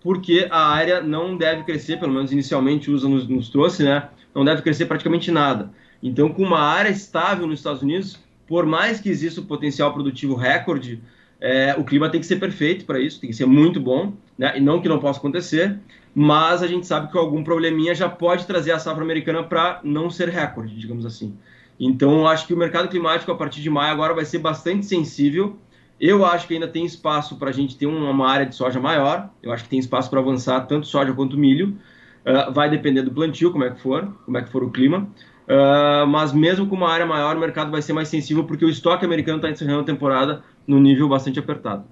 porque 0.00 0.48
a 0.50 0.68
área 0.68 1.02
não 1.02 1.36
deve 1.36 1.62
crescer, 1.64 1.98
pelo 1.98 2.12
menos 2.12 2.32
inicialmente 2.32 2.90
o 2.90 2.94
USA 2.94 3.08
nos, 3.08 3.28
nos 3.28 3.48
trouxe, 3.50 3.82
né? 3.82 4.08
Não 4.34 4.44
deve 4.44 4.62
crescer 4.62 4.86
praticamente 4.86 5.30
nada. 5.30 5.70
Então, 6.02 6.30
com 6.30 6.42
uma 6.42 6.60
área 6.60 6.88
estável 6.88 7.46
nos 7.46 7.60
Estados 7.60 7.82
Unidos, 7.82 8.18
por 8.46 8.64
mais 8.64 9.00
que 9.00 9.10
exista 9.10 9.40
o 9.40 9.44
potencial 9.44 9.92
produtivo 9.92 10.34
recorde, 10.34 11.02
é, 11.40 11.74
o 11.76 11.84
clima 11.84 12.08
tem 12.08 12.20
que 12.20 12.26
ser 12.26 12.36
perfeito 12.36 12.84
para 12.84 12.98
isso, 12.98 13.20
tem 13.20 13.30
que 13.30 13.36
ser 13.36 13.46
muito 13.46 13.78
bom, 13.78 14.14
né? 14.38 14.56
E 14.56 14.60
não 14.60 14.80
que 14.80 14.88
não 14.88 14.98
possa 14.98 15.18
acontecer, 15.18 15.78
mas 16.14 16.62
a 16.62 16.66
gente 16.66 16.86
sabe 16.86 17.10
que 17.10 17.18
algum 17.18 17.44
probleminha 17.44 17.94
já 17.94 18.08
pode 18.08 18.46
trazer 18.46 18.72
a 18.72 18.78
safra 18.78 19.04
americana 19.04 19.42
para 19.42 19.80
não 19.84 20.08
ser 20.10 20.28
recorde, 20.28 20.74
digamos 20.74 21.04
assim. 21.04 21.36
Então, 21.80 22.28
acho 22.28 22.46
que 22.46 22.52
o 22.52 22.56
mercado 22.56 22.88
climático, 22.88 23.32
a 23.32 23.34
partir 23.34 23.62
de 23.62 23.70
maio, 23.70 23.90
agora 23.90 24.12
vai 24.12 24.26
ser 24.26 24.38
bastante 24.38 24.84
sensível. 24.84 25.56
Eu 25.98 26.26
acho 26.26 26.46
que 26.46 26.52
ainda 26.52 26.68
tem 26.68 26.84
espaço 26.84 27.36
para 27.36 27.48
a 27.48 27.52
gente 27.52 27.76
ter 27.76 27.86
uma 27.86 28.28
área 28.28 28.44
de 28.44 28.54
soja 28.54 28.78
maior. 28.78 29.30
Eu 29.42 29.50
acho 29.50 29.64
que 29.64 29.70
tem 29.70 29.78
espaço 29.78 30.10
para 30.10 30.20
avançar 30.20 30.60
tanto 30.66 30.86
soja 30.86 31.12
quanto 31.14 31.38
milho. 31.38 31.78
Uh, 32.24 32.52
vai 32.52 32.68
depender 32.68 33.00
do 33.00 33.10
plantio, 33.10 33.50
como 33.50 33.64
é 33.64 33.70
que 33.70 33.80
for, 33.80 34.06
como 34.26 34.36
é 34.36 34.42
que 34.42 34.50
for 34.50 34.62
o 34.62 34.70
clima. 34.70 35.08
Uh, 35.48 36.06
mas 36.06 36.34
mesmo 36.34 36.66
com 36.66 36.76
uma 36.76 36.90
área 36.90 37.06
maior, 37.06 37.34
o 37.36 37.40
mercado 37.40 37.70
vai 37.70 37.80
ser 37.80 37.94
mais 37.94 38.08
sensível 38.08 38.44
porque 38.44 38.64
o 38.64 38.68
estoque 38.68 39.04
americano 39.04 39.38
está 39.38 39.50
encerrando 39.50 39.80
a 39.80 39.84
temporada 39.84 40.44
no 40.66 40.78
nível 40.78 41.08
bastante 41.08 41.38
apertado. 41.38 41.84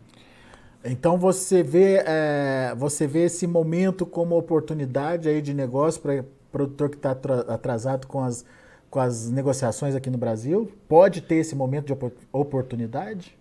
Então 0.84 1.18
você 1.18 1.62
vê, 1.62 2.02
é, 2.06 2.74
você 2.76 3.06
vê 3.06 3.24
esse 3.24 3.46
momento 3.46 4.06
como 4.06 4.38
oportunidade 4.38 5.28
aí 5.28 5.42
de 5.42 5.52
negócio 5.52 6.00
para 6.00 6.24
produtor 6.52 6.88
que 6.88 6.96
está 6.96 7.10
atrasado 7.10 8.06
com 8.06 8.22
as 8.22 8.44
com 8.90 9.00
as 9.00 9.30
negociações 9.30 9.94
aqui 9.94 10.10
no 10.10 10.18
Brasil? 10.18 10.70
Pode 10.88 11.20
ter 11.20 11.36
esse 11.36 11.54
momento 11.54 11.86
de 11.86 11.96
oportunidade? 12.32 13.36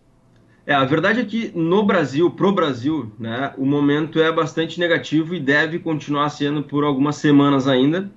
É, 0.65 0.73
a 0.73 0.83
verdade 0.83 1.21
é 1.21 1.25
que 1.25 1.49
no 1.55 1.83
Brasil, 1.83 2.29
pro 2.29 2.51
Brasil, 2.51 3.09
né, 3.17 3.53
o 3.57 3.65
momento 3.65 4.19
é 4.19 4.29
bastante 4.29 4.79
negativo 4.79 5.33
e 5.33 5.39
deve 5.39 5.79
continuar 5.79 6.29
sendo 6.29 6.61
por 6.61 6.83
algumas 6.83 7.15
semanas 7.15 7.69
ainda, 7.69 8.11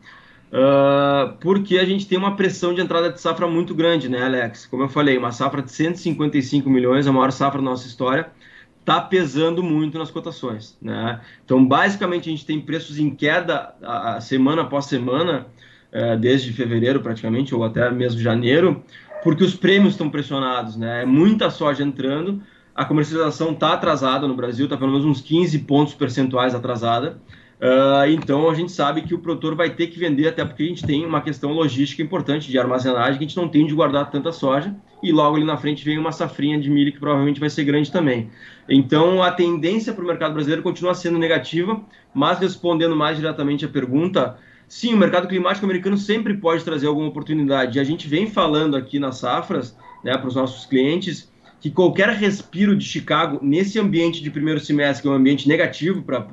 uh, 0.51 1.33
porque 1.41 1.79
a 1.79 1.85
gente 1.85 2.09
tem 2.09 2.19
uma 2.19 2.35
pressão 2.35 2.75
de 2.75 2.81
entrada 2.81 3.13
de 3.13 3.21
safra 3.21 3.47
muito 3.47 3.73
grande, 3.73 4.09
né, 4.09 4.25
Alex? 4.25 4.67
Como 4.67 4.83
eu 4.83 4.89
falei, 4.89 5.17
uma 5.17 5.31
safra 5.31 5.63
de 5.63 5.71
155 5.71 6.69
milhões, 6.69 7.07
a 7.07 7.13
maior 7.13 7.31
safra 7.31 7.61
da 7.61 7.65
nossa 7.65 7.87
história, 7.87 8.33
está 8.81 9.01
pesando 9.01 9.63
muito 9.63 9.97
nas 9.97 10.11
cotações, 10.11 10.77
né? 10.83 11.21
Então, 11.45 11.65
basicamente, 11.65 12.29
a 12.29 12.33
gente 12.33 12.45
tem 12.45 12.61
preços 12.61 12.99
em 12.99 13.11
queda 13.11 13.75
a, 13.81 14.17
a 14.17 14.21
semana 14.21 14.63
após 14.63 14.87
semana, 14.87 15.47
é, 15.93 16.17
desde 16.17 16.53
fevereiro 16.53 17.01
praticamente, 17.01 17.55
ou 17.55 17.65
até 17.65 17.91
mesmo 17.91 18.21
janeiro, 18.21 18.83
porque 19.23 19.45
os 19.45 19.55
prêmios 19.55 19.95
estão 19.95 20.09
pressionados, 20.09 20.77
né? 20.77 21.03
É 21.03 21.07
muita 21.07 21.51
soja 21.51 21.83
entrando, 21.83 22.43
a 22.75 22.85
comercialização 22.85 23.53
está 23.53 23.75
atrasada 23.75 24.27
no 24.27 24.35
Brasil, 24.35 24.65
está 24.65 24.77
pelo 24.77 24.93
menos 24.93 25.05
uns 25.05 25.21
15 25.21 25.59
pontos 25.61 25.95
percentuais 25.95 26.55
atrasada. 26.55 27.21
Uh, 27.61 28.09
então 28.09 28.49
a 28.49 28.55
gente 28.55 28.73
sabe 28.73 29.03
que 29.03 29.15
o 29.15 29.19
produtor 29.19 29.55
vai 29.55 29.69
ter 29.69 29.89
que 29.89 29.99
vender, 29.99 30.29
até 30.29 30.43
porque 30.43 30.63
a 30.63 30.67
gente 30.67 30.87
tem 30.87 31.05
uma 31.05 31.21
questão 31.21 31.53
logística 31.53 32.03
importante 32.03 32.51
de 32.51 32.59
armazenagem, 32.59 33.19
que 33.19 33.25
a 33.25 33.29
gente 33.29 33.37
não 33.37 33.49
tem 33.49 33.67
de 33.67 33.75
guardar 33.75 34.11
tanta 34.11 34.33
soja, 34.33 34.75
e 35.03 35.13
logo 35.13 35.37
ali 35.37 35.45
na 35.45 35.59
frente 35.59 35.85
vem 35.85 35.99
uma 35.99 36.11
safrinha 36.11 36.59
de 36.59 36.71
milho 36.71 36.91
que 36.91 36.99
provavelmente 36.99 37.39
vai 37.39 37.51
ser 37.51 37.65
grande 37.65 37.93
também. 37.93 38.31
Então 38.67 39.23
a 39.23 39.31
tendência 39.31 39.93
para 39.93 40.03
o 40.03 40.07
mercado 40.07 40.33
brasileiro 40.33 40.63
continua 40.63 40.95
sendo 40.95 41.19
negativa, 41.19 41.83
mas 42.15 42.39
respondendo 42.39 42.97
mais 42.97 43.19
diretamente 43.19 43.67
a 43.67 43.69
pergunta, 43.69 44.39
Sim, 44.71 44.95
o 44.95 44.97
mercado 44.97 45.27
climático 45.27 45.67
americano 45.67 45.99
sempre 45.99 46.33
pode 46.33 46.63
trazer 46.63 46.87
alguma 46.87 47.09
oportunidade. 47.09 47.77
E 47.77 47.81
a 47.81 47.85
gente 47.85 48.07
vem 48.07 48.31
falando 48.31 48.77
aqui 48.77 49.01
nas 49.01 49.19
safras, 49.19 49.77
né, 50.05 50.17
para 50.17 50.29
os 50.29 50.37
nossos 50.37 50.65
clientes, 50.65 51.29
que 51.61 51.73
qualquer 51.73 52.09
respiro 52.11 52.77
de 52.77 52.85
Chicago 52.85 53.41
nesse 53.43 53.81
ambiente 53.81 54.23
de 54.23 54.31
primeiro 54.31 54.61
semestre, 54.61 55.03
que 55.03 55.09
é 55.09 55.11
um 55.11 55.15
ambiente 55.15 55.49
negativo 55.49 56.03
para 56.03 56.25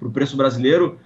o 0.00 0.10
preço 0.10 0.38
brasileiro, 0.38 0.98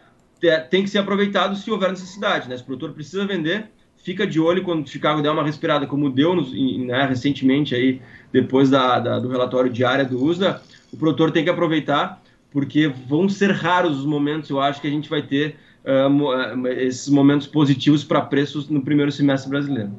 tem 0.71 0.85
que 0.85 0.89
ser 0.89 0.99
aproveitado 0.99 1.57
se 1.57 1.69
houver 1.73 1.91
necessidade. 1.91 2.49
Né? 2.49 2.57
Se 2.57 2.63
o 2.63 2.67
produtor 2.67 2.93
precisa 2.93 3.27
vender, 3.27 3.69
fica 3.97 4.25
de 4.25 4.39
olho 4.39 4.63
quando 4.63 4.89
Chicago 4.89 5.21
der 5.21 5.31
uma 5.31 5.43
respirada, 5.43 5.89
como 5.89 6.09
deu 6.09 6.37
nos, 6.37 6.53
né, 6.53 7.05
recentemente 7.05 7.75
aí, 7.75 8.01
depois 8.33 8.71
da, 8.71 9.01
da, 9.01 9.19
do 9.19 9.29
relatório 9.29 9.73
diário 9.73 10.09
do 10.09 10.25
USDA, 10.25 10.63
o 10.93 10.97
produtor 10.97 11.33
tem 11.33 11.43
que 11.43 11.51
aproveitar, 11.51 12.23
porque 12.53 12.87
vão 12.87 13.29
ser 13.29 13.51
raros 13.51 13.99
os 13.99 14.07
momentos, 14.07 14.51
eu 14.51 14.61
acho, 14.61 14.81
que 14.81 14.87
a 14.87 14.91
gente 14.91 15.11
vai 15.11 15.23
ter 15.23 15.57
uh, 15.87 16.67
esses 16.69 17.09
momentos 17.09 17.47
positivos 17.47 18.05
para 18.05 18.21
preços 18.21 18.69
no 18.69 18.83
primeiro 18.83 19.13
semestre 19.13 19.49
brasileiro. 19.49 19.93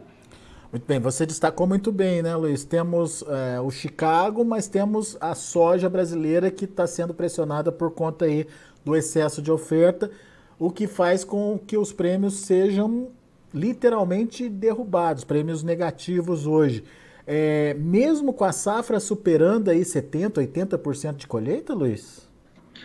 Muito 0.71 0.85
bem, 0.85 0.99
você 0.99 1.25
destacou 1.25 1.65
muito 1.65 1.93
bem, 1.93 2.21
né, 2.21 2.35
Luiz? 2.35 2.65
Temos 2.65 3.23
é, 3.25 3.59
o 3.61 3.71
Chicago, 3.71 4.43
mas 4.43 4.67
temos 4.67 5.15
a 5.21 5.33
soja 5.33 5.89
brasileira 5.89 6.51
que 6.51 6.65
está 6.65 6.85
sendo 6.85 7.13
pressionada 7.13 7.71
por 7.71 7.91
conta 7.91 8.25
aí 8.25 8.45
do 8.83 8.93
excesso 8.93 9.41
de 9.41 9.49
oferta, 9.49 10.11
o 10.59 10.69
que 10.69 10.85
faz 10.85 11.23
com 11.23 11.57
que 11.57 11.77
os 11.77 11.93
prêmios 11.93 12.41
sejam 12.41 13.07
literalmente 13.53 14.49
derrubados, 14.49 15.23
prêmios 15.23 15.63
negativos 15.63 16.45
hoje. 16.45 16.83
É, 17.25 17.73
mesmo 17.75 18.33
com 18.33 18.43
a 18.43 18.51
safra 18.51 18.99
superando 18.99 19.69
aí 19.69 19.81
70%, 19.81 20.33
80% 20.33 21.15
de 21.15 21.27
colheita, 21.27 21.73
Luiz? 21.73 22.26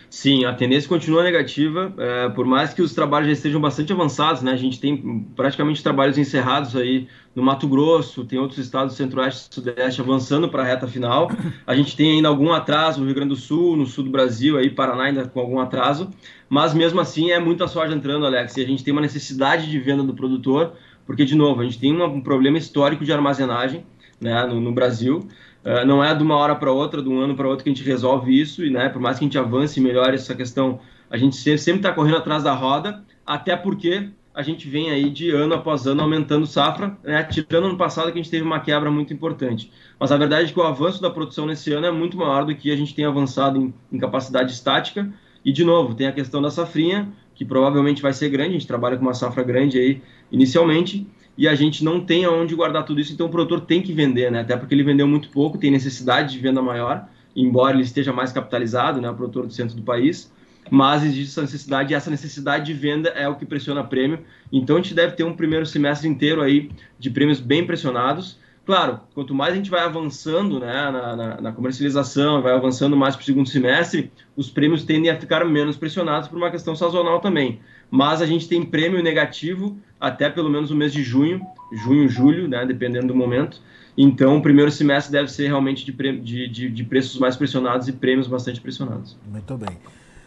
Sim, 0.09 0.45
a 0.45 0.53
tendência 0.53 0.87
continua 0.87 1.23
negativa, 1.23 1.91
é, 1.97 2.29
por 2.29 2.45
mais 2.45 2.71
que 2.71 2.83
os 2.83 2.93
trabalhos 2.93 3.27
já 3.27 3.33
estejam 3.33 3.59
bastante 3.59 3.91
avançados, 3.91 4.43
né? 4.43 4.51
A 4.51 4.55
gente 4.55 4.79
tem 4.79 5.25
praticamente 5.35 5.81
trabalhos 5.81 6.19
encerrados 6.19 6.75
aí 6.75 7.07
no 7.35 7.41
Mato 7.41 7.67
Grosso, 7.67 8.23
tem 8.23 8.37
outros 8.37 8.59
estados 8.59 8.93
do 8.93 8.97
Centro-Oeste 8.97 9.49
e 9.49 9.55
Sudeste 9.55 10.01
avançando 10.01 10.47
para 10.49 10.61
a 10.61 10.65
reta 10.65 10.87
final. 10.87 11.31
A 11.65 11.75
gente 11.75 11.95
tem 11.95 12.11
ainda 12.11 12.27
algum 12.27 12.51
atraso 12.51 12.99
no 12.99 13.07
Rio 13.07 13.15
Grande 13.15 13.29
do 13.29 13.35
Sul, 13.35 13.75
no 13.75 13.87
sul 13.87 14.03
do 14.03 14.11
Brasil, 14.11 14.55
aí 14.57 14.69
Paraná 14.69 15.05
ainda 15.05 15.27
com 15.27 15.39
algum 15.39 15.59
atraso, 15.59 16.11
mas 16.47 16.75
mesmo 16.75 17.01
assim 17.01 17.31
é 17.31 17.39
muita 17.39 17.67
soja 17.67 17.95
entrando, 17.95 18.25
Alex, 18.25 18.55
e 18.57 18.61
a 18.61 18.67
gente 18.67 18.83
tem 18.83 18.91
uma 18.91 19.01
necessidade 19.01 19.67
de 19.67 19.79
venda 19.79 20.03
do 20.03 20.13
produtor, 20.13 20.73
porque 21.07 21.25
de 21.25 21.35
novo 21.35 21.61
a 21.61 21.63
gente 21.63 21.79
tem 21.79 21.91
um 21.91 22.21
problema 22.21 22.59
histórico 22.59 23.03
de 23.03 23.11
armazenagem, 23.11 23.83
né, 24.21 24.45
no, 24.45 24.61
no 24.61 24.71
Brasil. 24.71 25.27
Uh, 25.63 25.85
não 25.85 26.03
é 26.03 26.13
de 26.13 26.21
uma 26.21 26.35
hora 26.35 26.55
para 26.55 26.71
outra, 26.71 27.01
de 27.01 27.07
um 27.07 27.19
ano 27.19 27.35
para 27.35 27.47
outro 27.47 27.63
que 27.63 27.69
a 27.69 27.73
gente 27.73 27.85
resolve 27.85 28.37
isso, 28.37 28.65
e 28.65 28.69
né, 28.69 28.89
por 28.89 29.01
mais 29.01 29.17
que 29.17 29.23
a 29.23 29.27
gente 29.27 29.37
avance 29.37 29.79
e 29.79 29.83
melhore 29.83 30.15
essa 30.15 30.35
questão, 30.35 30.79
a 31.09 31.17
gente 31.17 31.35
sempre 31.35 31.79
está 31.79 31.91
correndo 31.93 32.17
atrás 32.17 32.43
da 32.43 32.53
roda, 32.53 33.03
até 33.25 33.55
porque 33.55 34.09
a 34.33 34.41
gente 34.41 34.67
vem 34.67 34.89
aí 34.89 35.09
de 35.09 35.29
ano 35.29 35.53
após 35.53 35.85
ano 35.85 36.01
aumentando 36.01 36.45
safra, 36.45 36.97
né, 37.03 37.23
tirando 37.23 37.67
ano 37.67 37.77
passado 37.77 38.11
que 38.11 38.19
a 38.19 38.21
gente 38.21 38.31
teve 38.31 38.43
uma 38.43 38.59
quebra 38.59 38.89
muito 38.89 39.13
importante. 39.13 39.71
Mas 39.99 40.11
a 40.11 40.17
verdade 40.17 40.49
é 40.49 40.53
que 40.53 40.59
o 40.59 40.63
avanço 40.63 41.01
da 41.01 41.09
produção 41.09 41.45
nesse 41.45 41.71
ano 41.71 41.85
é 41.85 41.91
muito 41.91 42.17
maior 42.17 42.43
do 42.43 42.55
que 42.55 42.71
a 42.71 42.75
gente 42.75 42.93
tem 42.93 43.05
avançado 43.05 43.59
em, 43.59 43.73
em 43.91 43.99
capacidade 43.99 44.51
estática, 44.51 45.13
e 45.45 45.51
de 45.51 45.63
novo, 45.63 45.93
tem 45.93 46.07
a 46.07 46.11
questão 46.11 46.41
da 46.41 46.49
safrinha, 46.49 47.09
que 47.35 47.45
provavelmente 47.45 48.01
vai 48.01 48.13
ser 48.13 48.29
grande, 48.29 48.49
a 48.49 48.53
gente 48.53 48.67
trabalha 48.67 48.97
com 48.97 49.03
uma 49.03 49.13
safra 49.13 49.43
grande 49.43 49.77
aí 49.77 50.01
inicialmente, 50.31 51.07
e 51.37 51.47
a 51.47 51.55
gente 51.55 51.83
não 51.83 51.99
tem 51.99 52.25
aonde 52.25 52.55
guardar 52.55 52.85
tudo 52.85 53.01
isso, 53.01 53.13
então 53.13 53.27
o 53.27 53.29
produtor 53.29 53.61
tem 53.61 53.81
que 53.81 53.91
vender, 53.91 54.31
né? 54.31 54.41
Até 54.41 54.55
porque 54.55 54.73
ele 54.73 54.83
vendeu 54.83 55.07
muito 55.07 55.29
pouco, 55.29 55.57
tem 55.57 55.71
necessidade 55.71 56.33
de 56.33 56.39
venda 56.39 56.61
maior, 56.61 57.07
embora 57.35 57.75
ele 57.75 57.83
esteja 57.83 58.13
mais 58.13 58.31
capitalizado, 58.31 59.01
né? 59.01 59.09
O 59.09 59.15
produtor 59.15 59.47
do 59.47 59.53
centro 59.53 59.75
do 59.75 59.81
país, 59.81 60.31
mas 60.69 61.03
existe 61.03 61.31
essa 61.31 61.41
necessidade 61.41 61.91
e 61.91 61.95
essa 61.95 62.09
necessidade 62.09 62.65
de 62.65 62.73
venda 62.73 63.09
é 63.09 63.27
o 63.27 63.35
que 63.35 63.45
pressiona 63.45 63.83
prêmio. 63.83 64.19
Então 64.51 64.77
a 64.77 64.81
gente 64.81 64.93
deve 64.93 65.15
ter 65.15 65.23
um 65.23 65.33
primeiro 65.33 65.65
semestre 65.65 66.07
inteiro 66.07 66.41
aí 66.41 66.69
de 66.99 67.09
prêmios 67.09 67.39
bem 67.39 67.65
pressionados. 67.65 68.39
Claro, 68.65 69.01
quanto 69.13 69.35
mais 69.35 69.53
a 69.53 69.57
gente 69.57 69.69
vai 69.69 69.81
avançando 69.81 70.57
né, 70.57 70.89
na, 70.89 71.15
na, 71.15 71.41
na 71.41 71.51
comercialização, 71.51 72.41
vai 72.41 72.53
avançando 72.53 72.95
mais 72.95 73.13
para 73.13 73.23
o 73.23 73.25
segundo 73.25 73.49
semestre, 73.49 74.09
os 74.37 74.49
prêmios 74.49 74.85
tendem 74.85 75.11
a 75.11 75.19
ficar 75.19 75.43
menos 75.43 75.75
pressionados 75.75 76.29
por 76.29 76.37
uma 76.37 76.49
questão 76.49 76.73
sazonal 76.73 77.19
também. 77.19 77.59
Mas 77.95 78.23
a 78.23 78.25
gente 78.25 78.49
tem 78.49 78.65
prêmio 78.65 79.03
negativo 79.03 79.77
até 79.99 80.27
pelo 80.27 80.49
menos 80.49 80.71
o 80.71 80.75
mês 80.75 80.91
de 80.91 81.03
junho, 81.03 81.39
junho, 81.71 82.09
julho, 82.09 82.47
né, 82.47 82.65
dependendo 82.65 83.05
do 83.05 83.15
momento. 83.15 83.61
Então, 83.95 84.37
o 84.37 84.41
primeiro 84.41 84.71
semestre 84.71 85.11
deve 85.11 85.31
ser 85.31 85.45
realmente 85.45 85.85
de, 85.85 85.91
de, 86.19 86.47
de, 86.47 86.69
de 86.71 86.83
preços 86.83 87.19
mais 87.19 87.35
pressionados 87.35 87.87
e 87.87 87.91
prêmios 87.91 88.25
bastante 88.25 88.59
pressionados. 88.59 89.15
Muito 89.31 89.55
bem. 89.57 89.77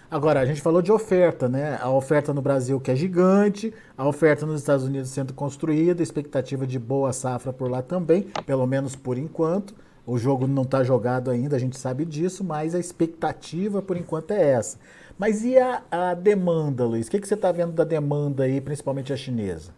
Agora, 0.08 0.38
a 0.38 0.46
gente 0.46 0.62
falou 0.62 0.80
de 0.80 0.92
oferta, 0.92 1.49
né? 1.49 1.76
A 1.82 1.90
oferta 1.90 2.32
no 2.32 2.40
Brasil 2.40 2.78
que 2.78 2.92
é 2.92 2.94
gigante, 2.94 3.75
a 3.99 4.06
oferta 4.06 4.46
nos 4.46 4.61
Estados 4.61 4.85
Unidos 4.85 5.11
sendo 5.11 5.35
construída, 5.35 6.00
expectativa 6.00 6.68
de 6.68 6.78
boa 6.78 7.12
safra 7.12 7.52
por 7.52 7.68
lá 7.68 7.82
também, 7.82 8.28
pelo 8.46 8.64
menos 8.64 8.94
por 8.94 9.18
enquanto. 9.18 9.75
O 10.06 10.16
jogo 10.18 10.46
não 10.46 10.62
está 10.62 10.85
jogado 10.85 11.32
ainda, 11.32 11.56
a 11.56 11.58
gente 11.58 11.76
sabe 11.76 12.04
disso, 12.04 12.44
mas 12.44 12.76
a 12.76 12.78
expectativa 12.78 13.82
por 13.82 13.96
enquanto 13.96 14.30
é 14.30 14.52
essa. 14.52 14.78
Mas 15.18 15.44
e 15.44 15.56
a, 15.56 15.82
a 15.90 16.14
demanda, 16.14 16.85
Luiz? 16.85 17.06
O 17.06 17.11
que, 17.11 17.18
que 17.18 17.26
você 17.26 17.35
está 17.35 17.50
vendo 17.50 17.73
da 17.73 17.85
demanda 17.85 18.44
aí, 18.44 18.61
principalmente 18.61 19.12
a 19.12 19.16
chinesa? 19.16 19.73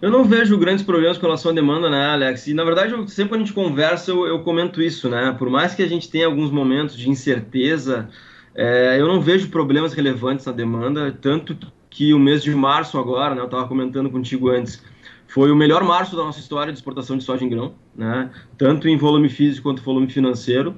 Eu 0.00 0.10
não 0.10 0.24
vejo 0.24 0.58
grandes 0.58 0.84
problemas 0.84 1.18
com 1.18 1.26
relação 1.26 1.50
à 1.50 1.54
demanda, 1.54 1.88
né, 1.88 2.06
Alex? 2.06 2.46
E 2.46 2.54
na 2.54 2.64
verdade, 2.64 2.92
eu, 2.92 3.08
sempre 3.08 3.30
que 3.30 3.34
a 3.36 3.38
gente 3.38 3.52
conversa, 3.52 4.10
eu, 4.10 4.26
eu, 4.26 4.42
comento 4.42 4.82
isso, 4.82 5.08
né? 5.08 5.34
Por 5.38 5.48
mais 5.48 5.74
que 5.74 5.82
a 5.82 5.88
gente 5.88 6.10
tenha 6.10 6.26
alguns 6.26 6.50
momentos 6.50 6.96
de 6.96 7.08
incerteza, 7.08 8.08
é, 8.54 9.00
eu 9.00 9.08
não 9.08 9.20
vejo 9.20 9.48
problemas 9.48 9.94
relevantes 9.94 10.46
na 10.46 10.52
demanda, 10.52 11.16
tanto 11.20 11.56
que 11.88 12.12
o 12.12 12.18
mês 12.18 12.42
de 12.42 12.54
março 12.54 12.98
agora, 12.98 13.34
né, 13.34 13.40
eu 13.40 13.46
estava 13.46 13.66
comentando 13.66 14.10
contigo 14.10 14.50
antes, 14.50 14.82
foi 15.26 15.50
o 15.50 15.56
melhor 15.56 15.82
março 15.82 16.16
da 16.16 16.22
nossa 16.22 16.38
história 16.38 16.72
de 16.72 16.78
exportação 16.78 17.16
de 17.16 17.24
soja 17.24 17.44
em 17.44 17.48
grão, 17.48 17.74
né? 17.94 18.30
Tanto 18.58 18.88
em 18.88 18.96
volume 18.96 19.28
físico 19.28 19.68
quanto 19.68 19.82
volume 19.82 20.08
financeiro. 20.08 20.76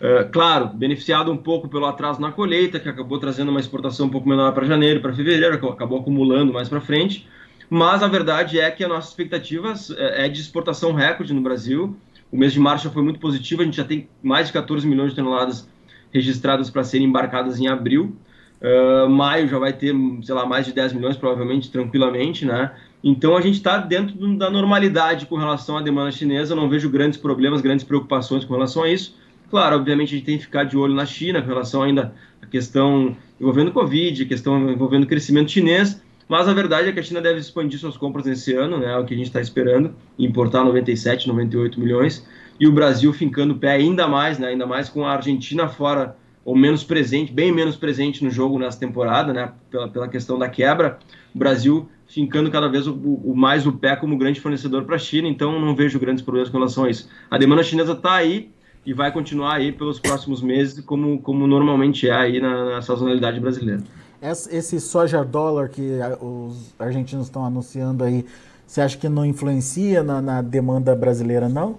É, 0.00 0.24
claro, 0.24 0.68
beneficiado 0.68 1.32
um 1.32 1.36
pouco 1.36 1.68
pelo 1.68 1.86
atraso 1.86 2.20
na 2.20 2.30
colheita, 2.30 2.78
que 2.78 2.88
acabou 2.88 3.18
trazendo 3.18 3.50
uma 3.50 3.58
exportação 3.58 4.06
um 4.06 4.10
pouco 4.10 4.28
menor 4.28 4.52
para 4.52 4.64
janeiro, 4.64 5.00
para 5.00 5.12
fevereiro, 5.12 5.54
acabou 5.68 5.98
acumulando 5.98 6.52
mais 6.52 6.68
para 6.68 6.80
frente. 6.80 7.26
Mas 7.68 8.02
a 8.02 8.08
verdade 8.08 8.58
é 8.58 8.70
que 8.70 8.82
a 8.84 8.88
nossa 8.88 9.08
expectativa 9.08 9.74
é, 9.96 10.26
é 10.26 10.28
de 10.28 10.40
exportação 10.40 10.92
recorde 10.92 11.34
no 11.34 11.40
Brasil. 11.40 11.96
O 12.30 12.36
mês 12.36 12.52
de 12.52 12.60
março 12.60 12.84
já 12.84 12.90
foi 12.90 13.02
muito 13.02 13.18
positivo, 13.18 13.62
a 13.62 13.64
gente 13.64 13.76
já 13.76 13.84
tem 13.84 14.08
mais 14.22 14.46
de 14.46 14.52
14 14.52 14.86
milhões 14.86 15.10
de 15.10 15.16
toneladas 15.16 15.68
registradas 16.12 16.70
para 16.70 16.84
serem 16.84 17.06
embarcadas 17.06 17.58
em 17.58 17.68
abril. 17.68 18.16
Uh, 18.60 19.08
maio 19.08 19.46
já 19.46 19.58
vai 19.58 19.72
ter, 19.72 19.94
sei 20.22 20.34
lá, 20.34 20.44
mais 20.44 20.66
de 20.66 20.72
10 20.72 20.92
milhões, 20.94 21.16
provavelmente, 21.16 21.70
tranquilamente, 21.70 22.44
né? 22.44 22.72
Então 23.04 23.36
a 23.36 23.40
gente 23.40 23.54
está 23.54 23.78
dentro 23.78 24.36
da 24.36 24.50
normalidade 24.50 25.26
com 25.26 25.36
relação 25.36 25.76
à 25.76 25.82
demanda 25.82 26.10
chinesa. 26.10 26.56
Não 26.56 26.68
vejo 26.68 26.90
grandes 26.90 27.18
problemas, 27.18 27.60
grandes 27.60 27.84
preocupações 27.84 28.44
com 28.44 28.54
relação 28.54 28.82
a 28.82 28.90
isso. 28.90 29.16
Claro, 29.50 29.76
obviamente 29.76 30.14
a 30.14 30.18
gente 30.18 30.26
tem 30.26 30.36
que 30.36 30.44
ficar 30.44 30.64
de 30.64 30.76
olho 30.76 30.94
na 30.94 31.06
China 31.06 31.40
com 31.40 31.48
relação 31.48 31.82
ainda 31.82 32.14
à 32.42 32.46
questão 32.46 33.16
envolvendo 33.40 33.72
Covid, 33.72 34.26
questão 34.26 34.70
envolvendo 34.70 35.06
crescimento 35.06 35.50
chinês, 35.50 36.02
mas 36.28 36.46
a 36.46 36.52
verdade 36.52 36.88
é 36.88 36.92
que 36.92 37.00
a 37.00 37.02
China 37.02 37.22
deve 37.22 37.40
expandir 37.40 37.78
suas 37.78 37.96
compras 37.96 38.26
nesse 38.26 38.52
ano, 38.54 38.78
né, 38.78 38.92
é 38.92 38.96
o 38.98 39.04
que 39.06 39.14
a 39.14 39.16
gente 39.16 39.28
está 39.28 39.40
esperando, 39.40 39.94
importar 40.18 40.62
97, 40.64 41.26
98 41.26 41.80
milhões, 41.80 42.26
e 42.60 42.66
o 42.66 42.72
Brasil 42.72 43.10
fincando 43.12 43.54
o 43.54 43.58
pé 43.58 43.72
ainda 43.72 44.06
mais, 44.06 44.38
né, 44.38 44.48
ainda 44.48 44.66
mais 44.66 44.90
com 44.90 45.06
a 45.06 45.12
Argentina 45.12 45.66
fora 45.66 46.14
ou 46.44 46.54
menos 46.54 46.84
presente, 46.84 47.32
bem 47.32 47.50
menos 47.50 47.76
presente 47.76 48.22
no 48.22 48.30
jogo 48.30 48.58
nessa 48.58 48.78
temporada, 48.78 49.32
né, 49.32 49.52
pela, 49.70 49.88
pela 49.88 50.08
questão 50.08 50.38
da 50.38 50.48
quebra, 50.48 50.98
o 51.34 51.38
Brasil 51.38 51.88
fincando 52.06 52.50
cada 52.50 52.68
vez 52.68 52.86
o, 52.86 52.94
o 52.94 53.34
mais 53.34 53.66
o 53.66 53.72
pé 53.72 53.96
como 53.96 54.18
grande 54.18 54.40
fornecedor 54.40 54.84
para 54.84 54.96
a 54.96 54.98
China, 54.98 55.28
então 55.28 55.58
não 55.58 55.74
vejo 55.74 55.98
grandes 55.98 56.22
problemas 56.22 56.50
com 56.50 56.58
relação 56.58 56.84
a 56.84 56.90
isso. 56.90 57.08
A 57.30 57.38
demanda 57.38 57.62
chinesa 57.62 57.92
está 57.92 58.14
aí, 58.14 58.50
e 58.88 58.94
vai 58.94 59.12
continuar 59.12 59.56
aí 59.56 59.70
pelos 59.70 60.00
próximos 60.00 60.40
meses, 60.40 60.80
como, 60.80 61.20
como 61.20 61.46
normalmente 61.46 62.08
é 62.08 62.14
aí 62.14 62.40
na, 62.40 62.76
na 62.76 62.80
sazonalidade 62.80 63.38
brasileira. 63.38 63.82
Esse 64.22 64.80
soja 64.80 65.22
dólar 65.22 65.68
que 65.68 65.98
os 66.22 66.74
argentinos 66.78 67.26
estão 67.26 67.44
anunciando 67.44 68.02
aí, 68.02 68.24
você 68.66 68.80
acha 68.80 68.96
que 68.96 69.06
não 69.06 69.26
influencia 69.26 70.02
na, 70.02 70.22
na, 70.22 70.40
demanda 70.40 70.96
brasileira, 70.96 71.50
não? 71.50 71.78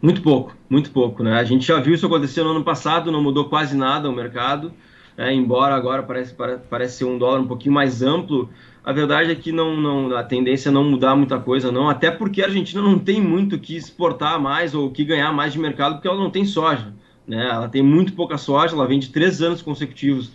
Muito 0.00 0.22
pouco, 0.22 0.56
muito 0.70 0.92
pouco, 0.92 1.24
né? 1.24 1.40
A 1.40 1.42
gente 1.42 1.66
já 1.66 1.80
viu 1.80 1.94
isso 1.94 2.06
acontecer 2.06 2.44
no 2.44 2.50
ano 2.50 2.62
passado, 2.62 3.10
não 3.10 3.20
mudou 3.20 3.48
quase 3.48 3.76
nada 3.76 4.08
o 4.08 4.12
mercado, 4.12 4.72
é, 5.18 5.34
embora 5.34 5.74
agora 5.74 6.04
parece, 6.04 6.36
parece 6.70 6.98
ser 6.98 7.04
um 7.04 7.18
dólar 7.18 7.40
um 7.40 7.48
pouquinho 7.48 7.74
mais 7.74 8.00
amplo, 8.00 8.48
a 8.86 8.92
verdade 8.92 9.32
é 9.32 9.34
que 9.34 9.50
não, 9.50 9.76
não, 9.76 10.16
a 10.16 10.22
tendência 10.22 10.68
é 10.68 10.72
não 10.72 10.84
mudar 10.84 11.16
muita 11.16 11.40
coisa, 11.40 11.72
não. 11.72 11.90
Até 11.90 12.08
porque 12.08 12.40
a 12.40 12.44
Argentina 12.44 12.80
não 12.80 12.96
tem 12.96 13.20
muito 13.20 13.58
que 13.58 13.76
exportar 13.76 14.40
mais 14.40 14.76
ou 14.76 14.92
que 14.92 15.04
ganhar 15.04 15.32
mais 15.32 15.52
de 15.52 15.58
mercado, 15.58 15.96
porque 15.96 16.06
ela 16.06 16.16
não 16.16 16.30
tem 16.30 16.44
soja. 16.44 16.94
Né? 17.26 17.48
Ela 17.50 17.68
tem 17.68 17.82
muito 17.82 18.12
pouca 18.12 18.38
soja, 18.38 18.76
ela 18.76 18.86
vem 18.86 19.00
de 19.00 19.08
três 19.08 19.42
anos 19.42 19.60
consecutivos 19.60 20.30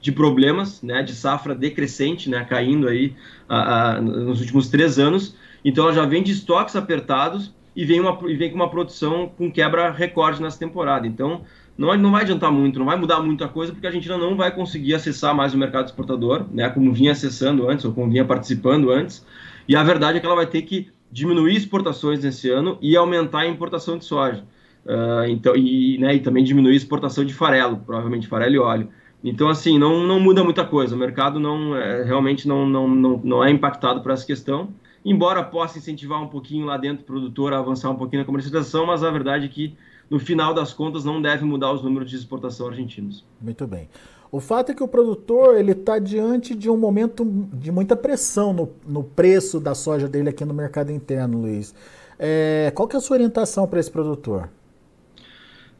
de 0.00 0.12
problemas, 0.12 0.82
né, 0.82 1.02
de 1.02 1.12
safra 1.16 1.52
decrescente, 1.52 2.30
né, 2.30 2.44
caindo 2.44 2.86
aí 2.86 3.12
a, 3.48 3.96
a, 3.96 4.00
nos 4.00 4.40
últimos 4.40 4.68
três 4.68 5.00
anos. 5.00 5.34
Então 5.64 5.82
ela 5.82 5.92
já 5.92 6.06
vem 6.06 6.22
de 6.22 6.30
estoques 6.30 6.76
apertados 6.76 7.52
e 7.74 7.84
vem, 7.84 7.98
uma, 7.98 8.16
e 8.30 8.36
vem 8.36 8.50
com 8.50 8.54
uma 8.54 8.70
produção 8.70 9.28
com 9.36 9.50
quebra 9.50 9.90
recorde 9.90 10.40
nessa 10.40 10.60
temporada. 10.60 11.08
Então 11.08 11.40
não, 11.76 11.94
não 11.96 12.10
vai 12.10 12.22
adiantar 12.22 12.50
muito, 12.50 12.78
não 12.78 12.86
vai 12.86 12.96
mudar 12.96 13.20
muita 13.20 13.48
coisa, 13.48 13.72
porque 13.72 13.86
a 13.86 13.90
Argentina 13.90 14.16
não 14.16 14.36
vai 14.36 14.50
conseguir 14.54 14.94
acessar 14.94 15.34
mais 15.34 15.54
o 15.54 15.58
mercado 15.58 15.86
exportador, 15.86 16.46
né, 16.52 16.68
como 16.68 16.92
vinha 16.92 17.12
acessando 17.12 17.68
antes, 17.68 17.84
ou 17.84 17.92
como 17.92 18.10
vinha 18.10 18.24
participando 18.24 18.90
antes, 18.90 19.24
e 19.68 19.76
a 19.76 19.82
verdade 19.82 20.18
é 20.18 20.20
que 20.20 20.26
ela 20.26 20.36
vai 20.36 20.46
ter 20.46 20.62
que 20.62 20.88
diminuir 21.10 21.56
exportações 21.56 22.22
nesse 22.22 22.50
ano 22.50 22.78
e 22.80 22.96
aumentar 22.96 23.40
a 23.40 23.46
importação 23.46 23.98
de 23.98 24.04
soja. 24.04 24.44
Uh, 24.84 25.26
então, 25.28 25.56
e, 25.56 25.98
né, 25.98 26.14
e 26.14 26.20
também 26.20 26.44
diminuir 26.44 26.74
a 26.74 26.76
exportação 26.76 27.24
de 27.24 27.34
farelo, 27.34 27.78
provavelmente 27.84 28.28
farelo 28.28 28.54
e 28.54 28.58
óleo. 28.58 28.88
Então, 29.24 29.48
assim, 29.48 29.78
não, 29.78 30.06
não 30.06 30.20
muda 30.20 30.44
muita 30.44 30.64
coisa. 30.64 30.94
O 30.94 30.98
mercado 30.98 31.40
não 31.40 31.76
é, 31.76 32.04
realmente 32.04 32.46
não, 32.46 32.64
não, 32.68 32.86
não, 32.86 33.20
não 33.24 33.44
é 33.44 33.50
impactado 33.50 34.00
por 34.00 34.12
essa 34.12 34.24
questão. 34.24 34.68
embora 35.04 35.42
possa 35.42 35.78
incentivar 35.78 36.22
um 36.22 36.28
pouquinho 36.28 36.66
lá 36.66 36.76
dentro 36.76 37.02
o 37.02 37.06
produtor 37.06 37.52
a 37.52 37.58
avançar 37.58 37.90
um 37.90 37.96
pouquinho 37.96 38.22
na 38.22 38.26
comercialização, 38.26 38.86
mas 38.86 39.02
a 39.02 39.10
verdade 39.10 39.46
é 39.46 39.48
que 39.48 39.76
no 40.08 40.18
final 40.18 40.54
das 40.54 40.72
contas 40.72 41.04
não 41.04 41.20
deve 41.20 41.44
mudar 41.44 41.72
os 41.72 41.82
números 41.82 42.10
de 42.10 42.16
exportação 42.16 42.68
argentinos. 42.68 43.24
Muito 43.40 43.66
bem. 43.66 43.88
O 44.30 44.40
fato 44.40 44.72
é 44.72 44.74
que 44.74 44.82
o 44.82 44.88
produtor 44.88 45.56
ele 45.56 45.72
está 45.72 45.98
diante 45.98 46.54
de 46.54 46.68
um 46.68 46.76
momento 46.76 47.24
de 47.52 47.70
muita 47.70 47.96
pressão 47.96 48.52
no, 48.52 48.72
no 48.86 49.02
preço 49.04 49.60
da 49.60 49.74
soja 49.74 50.08
dele 50.08 50.28
aqui 50.28 50.44
no 50.44 50.52
mercado 50.52 50.90
interno, 50.90 51.40
Luiz. 51.42 51.74
É, 52.18 52.72
qual 52.74 52.88
que 52.88 52.96
é 52.96 52.98
a 52.98 53.02
sua 53.02 53.16
orientação 53.16 53.66
para 53.66 53.78
esse 53.78 53.90
produtor? 53.90 54.50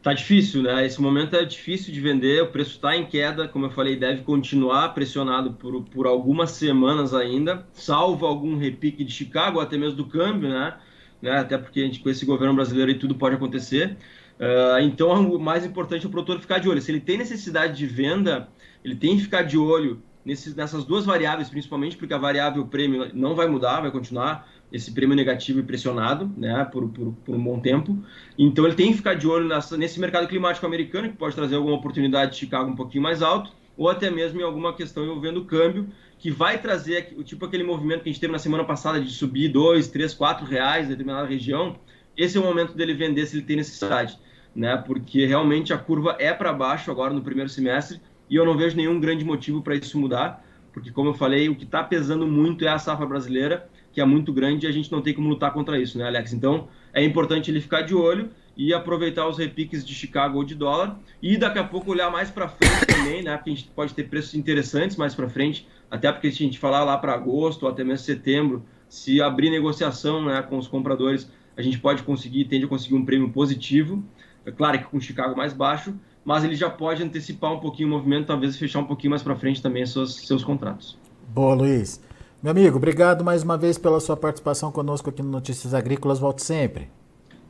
Tá 0.02 0.12
difícil, 0.12 0.62
né? 0.62 0.86
Esse 0.86 1.02
momento 1.02 1.34
é 1.34 1.44
difícil 1.44 1.92
de 1.92 2.00
vender, 2.00 2.40
o 2.40 2.46
preço 2.46 2.72
está 2.72 2.96
em 2.96 3.06
queda, 3.06 3.48
como 3.48 3.66
eu 3.66 3.70
falei, 3.70 3.96
deve 3.96 4.22
continuar 4.22 4.90
pressionado 4.90 5.54
por, 5.54 5.82
por 5.82 6.06
algumas 6.06 6.52
semanas 6.52 7.12
ainda, 7.12 7.66
salvo 7.72 8.24
algum 8.24 8.56
repique 8.56 9.02
de 9.02 9.12
Chicago, 9.12 9.58
até 9.58 9.76
mesmo 9.76 9.96
do 9.96 10.06
câmbio, 10.06 10.48
né? 10.48 10.76
Né? 11.20 11.38
Até 11.38 11.58
porque 11.58 11.80
a 11.80 11.84
gente, 11.84 12.00
com 12.00 12.10
esse 12.10 12.24
governo 12.24 12.54
brasileiro 12.54 12.90
e 12.90 12.98
tudo 12.98 13.14
pode 13.14 13.36
acontecer. 13.36 13.96
Uh, 14.38 14.80
então, 14.82 15.30
o 15.30 15.38
mais 15.38 15.64
importante 15.64 16.04
é 16.04 16.08
o 16.08 16.10
produtor 16.10 16.40
ficar 16.40 16.58
de 16.58 16.68
olho. 16.68 16.80
Se 16.80 16.90
ele 16.90 17.00
tem 17.00 17.18
necessidade 17.18 17.76
de 17.76 17.86
venda, 17.86 18.48
ele 18.84 18.94
tem 18.94 19.16
que 19.16 19.22
ficar 19.22 19.42
de 19.42 19.56
olho 19.56 20.02
nesses, 20.24 20.54
nessas 20.54 20.84
duas 20.84 21.04
variáveis, 21.04 21.48
principalmente 21.48 21.96
porque 21.96 22.12
a 22.12 22.18
variável 22.18 22.66
prêmio 22.66 23.10
não 23.14 23.34
vai 23.34 23.46
mudar, 23.46 23.80
vai 23.80 23.90
continuar 23.90 24.48
esse 24.72 24.92
prêmio 24.92 25.14
negativo 25.14 25.60
e 25.60 25.62
pressionado 25.62 26.30
né, 26.36 26.64
por, 26.64 26.88
por, 26.88 27.14
por, 27.24 27.36
um 27.36 27.42
bom 27.42 27.60
tempo. 27.60 27.96
Então 28.36 28.66
ele 28.66 28.74
tem 28.74 28.90
que 28.90 28.96
ficar 28.96 29.14
de 29.14 29.26
olho 29.26 29.46
nessa, 29.46 29.76
nesse 29.76 30.00
mercado 30.00 30.26
climático 30.26 30.66
americano, 30.66 31.08
que 31.08 31.16
pode 31.16 31.36
trazer 31.36 31.54
alguma 31.54 31.76
oportunidade 31.76 32.32
de 32.32 32.38
Chicago 32.38 32.70
um 32.70 32.74
pouquinho 32.74 33.02
mais 33.02 33.22
alto, 33.22 33.52
ou 33.76 33.88
até 33.88 34.10
mesmo 34.10 34.40
em 34.40 34.44
alguma 34.44 34.72
questão 34.72 35.04
envolvendo 35.04 35.40
o 35.40 35.44
câmbio, 35.44 35.88
que 36.18 36.30
vai 36.30 36.58
trazer 36.58 37.14
o 37.16 37.22
tipo 37.22 37.44
aquele 37.44 37.62
movimento 37.62 38.02
que 38.02 38.08
a 38.08 38.12
gente 38.12 38.20
teve 38.20 38.32
na 38.32 38.38
semana 38.38 38.64
passada 38.64 39.00
de 39.00 39.10
subir 39.10 39.48
2, 39.48 39.88
3, 39.88 40.14
4 40.14 40.46
reais 40.46 40.86
em 40.86 40.90
determinada 40.90 41.26
região. 41.26 41.76
Esse 42.16 42.38
é 42.38 42.40
o 42.40 42.44
momento 42.44 42.74
dele 42.74 42.94
vender 42.94 43.26
se 43.26 43.36
ele 43.36 43.44
tem 43.44 43.56
necessidade, 43.56 44.18
né? 44.54 44.76
Porque 44.76 45.26
realmente 45.26 45.72
a 45.72 45.78
curva 45.78 46.16
é 46.18 46.32
para 46.32 46.52
baixo 46.52 46.90
agora 46.90 47.12
no 47.12 47.22
primeiro 47.22 47.50
semestre 47.50 48.00
e 48.30 48.36
eu 48.36 48.44
não 48.44 48.56
vejo 48.56 48.76
nenhum 48.76 48.98
grande 48.98 49.24
motivo 49.24 49.62
para 49.62 49.74
isso 49.74 49.98
mudar, 49.98 50.44
porque 50.72 50.90
como 50.90 51.10
eu 51.10 51.14
falei, 51.14 51.48
o 51.48 51.54
que 51.54 51.64
está 51.64 51.82
pesando 51.82 52.26
muito 52.26 52.64
é 52.64 52.68
a 52.68 52.78
safra 52.78 53.06
brasileira 53.06 53.68
que 53.92 54.00
é 54.00 54.04
muito 54.04 54.30
grande 54.30 54.66
e 54.66 54.68
a 54.68 54.72
gente 54.72 54.92
não 54.92 55.00
tem 55.00 55.14
como 55.14 55.26
lutar 55.26 55.50
contra 55.52 55.78
isso, 55.80 55.96
né, 55.96 56.06
Alex? 56.06 56.32
Então 56.34 56.68
é 56.92 57.02
importante 57.02 57.50
ele 57.50 57.62
ficar 57.62 57.80
de 57.82 57.94
olho 57.94 58.30
e 58.56 58.72
aproveitar 58.72 59.28
os 59.28 59.36
repiques 59.36 59.84
de 59.84 59.94
Chicago 59.94 60.38
ou 60.38 60.44
de 60.44 60.54
dólar 60.54 60.98
e 61.20 61.36
daqui 61.36 61.58
a 61.58 61.64
pouco 61.64 61.90
olhar 61.90 62.10
mais 62.10 62.30
para 62.30 62.48
frente 62.48 62.86
também, 62.86 63.22
né? 63.22 63.36
Porque 63.36 63.50
a 63.50 63.54
gente 63.54 63.68
pode 63.68 63.92
ter 63.92 64.04
preços 64.04 64.34
interessantes 64.34 64.96
mais 64.96 65.14
para 65.14 65.28
frente, 65.28 65.68
até 65.90 66.10
porque 66.10 66.30
se 66.30 66.42
a 66.42 66.46
gente 66.46 66.58
falar 66.58 66.82
lá 66.82 66.96
para 66.96 67.12
agosto 67.12 67.64
ou 67.64 67.68
até 67.68 67.84
mesmo 67.84 68.04
setembro, 68.04 68.64
se 68.88 69.20
abrir 69.20 69.50
negociação, 69.50 70.24
né, 70.24 70.40
com 70.42 70.56
os 70.56 70.66
compradores, 70.66 71.30
a 71.56 71.62
gente 71.62 71.78
pode 71.78 72.02
conseguir, 72.02 72.46
tende 72.46 72.64
a 72.64 72.68
conseguir 72.68 72.94
um 72.94 73.04
prêmio 73.04 73.30
positivo. 73.30 74.02
É 74.44 74.50
claro 74.50 74.78
que 74.78 74.84
com 74.84 75.00
Chicago 75.00 75.36
mais 75.36 75.52
baixo, 75.52 75.94
mas 76.24 76.44
ele 76.44 76.54
já 76.54 76.70
pode 76.70 77.02
antecipar 77.02 77.52
um 77.52 77.60
pouquinho 77.60 77.88
o 77.88 77.90
movimento, 77.92 78.26
talvez 78.26 78.56
fechar 78.56 78.78
um 78.78 78.84
pouquinho 78.84 79.10
mais 79.10 79.22
para 79.22 79.36
frente 79.36 79.60
também 79.60 79.84
seus, 79.84 80.26
seus 80.26 80.44
contratos. 80.44 80.98
Boa, 81.28 81.54
Luiz. 81.54 82.00
Meu 82.42 82.52
amigo, 82.52 82.76
obrigado 82.76 83.24
mais 83.24 83.42
uma 83.42 83.58
vez 83.58 83.76
pela 83.76 83.98
sua 83.98 84.16
participação 84.16 84.70
conosco 84.70 85.10
aqui 85.10 85.22
no 85.22 85.30
Notícias 85.30 85.74
Agrícolas. 85.74 86.18
Volte 86.18 86.42
sempre. 86.42 86.88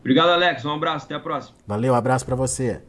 Obrigado, 0.07 0.29
Alex. 0.29 0.65
Um 0.65 0.73
abraço. 0.73 1.07
Até 1.07 1.17
a 1.17 1.21
próxima. 1.21 1.57
Valeu, 1.67 1.93
um 1.93 1.97
abraço 1.97 2.25
para 2.25 2.37
você. 2.37 2.81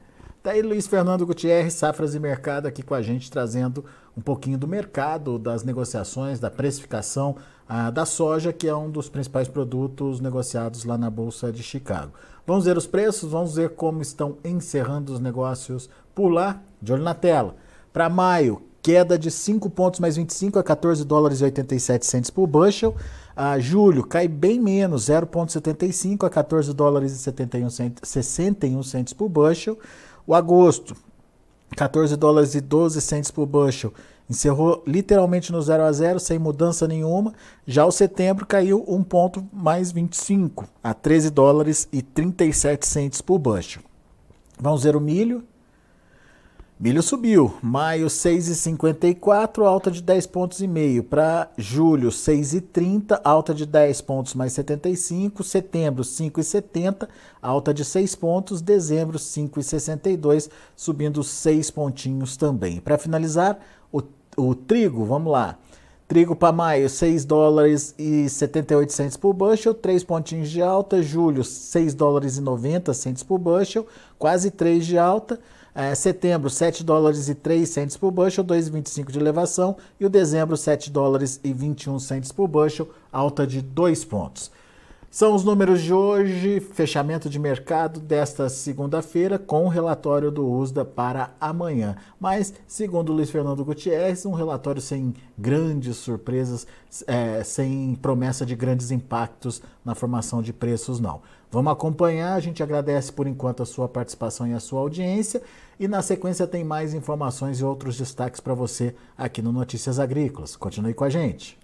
Tá 0.43 0.51
aí 0.51 0.61
Luiz 0.61 0.85
Fernando 0.85 1.25
Gutierrez, 1.25 1.73
Safras 1.73 2.13
e 2.13 2.19
Mercado, 2.19 2.67
aqui 2.67 2.83
com 2.83 2.93
a 2.93 3.01
gente, 3.01 3.31
trazendo 3.31 3.83
um 4.15 4.21
pouquinho 4.21 4.55
do 4.55 4.67
mercado, 4.67 5.39
das 5.39 5.63
negociações, 5.63 6.39
da 6.39 6.51
precificação 6.51 7.35
ah, 7.67 7.89
da 7.89 8.05
soja, 8.05 8.53
que 8.53 8.67
é 8.67 8.75
um 8.75 8.91
dos 8.91 9.09
principais 9.09 9.47
produtos 9.47 10.19
negociados 10.19 10.85
lá 10.85 10.95
na 10.95 11.09
Bolsa 11.09 11.51
de 11.51 11.63
Chicago. 11.63 12.11
Vamos 12.45 12.65
ver 12.65 12.77
os 12.77 12.85
preços, 12.85 13.31
vamos 13.31 13.55
ver 13.55 13.69
como 13.69 13.99
estão 13.99 14.37
encerrando 14.45 15.11
os 15.11 15.19
negócios 15.19 15.89
por 16.13 16.29
lá, 16.29 16.61
de 16.79 16.93
olho 16.93 17.03
na 17.03 17.15
tela. 17.15 17.55
Para 17.91 18.09
maio, 18.09 18.61
queda 18.79 19.17
de 19.17 19.31
5 19.31 19.71
pontos 19.71 19.99
mais 19.99 20.15
25 20.15 20.59
a 20.59 20.63
14 20.63 21.03
dólares 21.03 21.41
e 21.41 21.45
87 21.45 22.05
centes 22.05 22.29
por 22.29 22.45
bushel. 22.45 22.95
A 23.39 23.59
julho 23.59 24.03
cai 24.03 24.27
bem 24.27 24.59
menos, 24.59 25.03
0,75 25.03 26.25
a 26.25 26.29
14 26.29 26.73
dólares 26.73 27.11
e 27.11 27.19
71 27.19 27.69
centes, 27.69 28.09
61 28.09 28.81
centes 28.81 29.13
por 29.13 29.29
bushel. 29.29 29.77
O 30.25 30.33
agosto, 30.33 30.95
14 31.75 32.15
dólares 32.15 32.55
e 32.55 32.61
12 32.61 32.99
centes 32.99 33.29
por 33.29 33.45
bushel. 33.45 33.93
Encerrou 34.27 34.81
literalmente 34.87 35.51
no 35.51 35.61
0 35.61 35.83
a 35.83 35.91
0, 35.91 36.19
sem 36.19 36.39
mudança 36.39 36.87
nenhuma. 36.87 37.31
Já 37.67 37.85
o 37.85 37.91
setembro 37.91 38.43
caiu 38.43 38.83
1 38.87 39.03
ponto 39.03 39.47
mais 39.53 39.91
25 39.91 40.65
a 40.83 40.95
13 40.95 41.29
dólares 41.29 41.87
e 41.93 42.01
37 42.01 42.87
centes 42.87 43.21
por 43.21 43.37
bushel. 43.37 43.83
Vamos 44.59 44.83
ver 44.83 44.95
o 44.95 44.99
milho. 44.99 45.43
Milho 46.79 47.01
subiu, 47.01 47.55
maio 47.59 48.05
6,54, 48.05 49.65
alta 49.65 49.89
de 49.89 49.99
10 49.99 50.27
pontos 50.27 50.61
e 50.61 50.67
meio. 50.67 51.03
Para 51.03 51.49
julho 51.57 52.09
6,30, 52.09 53.19
alta 53.23 53.51
de 53.51 53.65
10 53.65 54.01
pontos 54.01 54.35
mais 54.35 54.53
75. 54.53 55.43
Setembro 55.43 56.03
5,70, 56.03 57.07
alta 57.41 57.73
de 57.73 57.83
6 57.83 58.13
pontos. 58.13 58.61
Dezembro 58.61 59.17
5,62, 59.17 60.51
subindo 60.75 61.23
6 61.23 61.71
pontinhos 61.71 62.37
também. 62.37 62.79
Para 62.79 62.99
finalizar, 62.99 63.57
o, 63.91 64.03
o 64.37 64.53
trigo, 64.53 65.03
vamos 65.03 65.31
lá. 65.31 65.57
Trigo 66.07 66.35
para 66.35 66.53
maio, 66.53 66.87
6 66.87 67.25
dólares 67.25 67.95
e 67.97 68.29
78 68.29 68.93
centos 68.93 69.17
por 69.17 69.33
bushel, 69.33 69.73
3 69.73 70.03
pontinhos 70.03 70.51
de 70.51 70.61
alta. 70.61 71.01
Julho, 71.01 71.43
6 71.43 71.95
dólares 71.95 72.37
e 72.37 72.41
90 72.41 72.93
centos 72.93 73.23
por 73.23 73.39
bushel, 73.39 73.87
quase 74.19 74.51
3 74.51 74.85
de 74.85 74.95
alta. 74.99 75.39
É, 75.79 75.93
setembro, 75.93 76.49
7 76.49 76.83
dólares 76.83 77.29
e 77.29 77.35
3 77.35 77.69
centes 77.69 77.95
por 77.95 78.09
bushel, 78.09 78.43
2,25 78.43 79.11
de 79.11 79.19
elevação. 79.19 79.77
E 79.99 80.07
o 80.07 80.09
dezembro, 80.09 80.57
7 80.57 80.89
dólares 80.89 81.39
e 81.43 81.53
21 81.53 81.99
centes 81.99 82.31
por 82.31 82.47
bushel, 82.47 82.89
alta 83.11 83.45
de 83.45 83.61
2 83.61 84.03
pontos. 84.05 84.49
São 85.11 85.35
os 85.35 85.43
números 85.43 85.83
de 85.83 85.93
hoje, 85.93 86.59
fechamento 86.59 87.29
de 87.29 87.37
mercado 87.37 87.99
desta 87.99 88.49
segunda-feira, 88.49 89.37
com 89.37 89.65
o 89.65 89.69
relatório 89.69 90.31
do 90.31 90.47
USDA 90.47 90.83
para 90.83 91.29
amanhã. 91.39 91.95
Mas, 92.19 92.55
segundo 92.67 93.13
Luiz 93.13 93.29
Fernando 93.29 93.63
Gutierrez, 93.63 94.25
um 94.25 94.33
relatório 94.33 94.81
sem 94.81 95.13
grandes 95.37 95.97
surpresas, 95.97 96.65
é, 97.05 97.43
sem 97.43 97.93
promessa 98.01 98.47
de 98.47 98.55
grandes 98.55 98.89
impactos 98.89 99.61
na 99.85 99.93
formação 99.93 100.41
de 100.41 100.51
preços, 100.51 100.99
não. 100.99 101.21
Vamos 101.49 101.71
acompanhar, 101.71 102.33
a 102.33 102.39
gente 102.41 102.61
agradece 102.61 103.11
por 103.11 103.25
enquanto 103.25 103.63
a 103.63 103.65
sua 103.65 103.87
participação 103.87 104.45
e 104.47 104.53
a 104.53 104.59
sua 104.59 104.81
audiência. 104.81 105.41
E 105.79 105.87
na 105.87 106.01
sequência 106.01 106.45
tem 106.45 106.63
mais 106.63 106.93
informações 106.93 107.59
e 107.59 107.63
outros 107.63 107.97
destaques 107.97 108.41
para 108.41 108.53
você 108.53 108.93
aqui 109.17 109.41
no 109.41 109.53
Notícias 109.53 109.97
Agrícolas. 109.97 110.57
Continue 110.57 110.93
com 110.93 111.05
a 111.05 111.09
gente. 111.09 111.57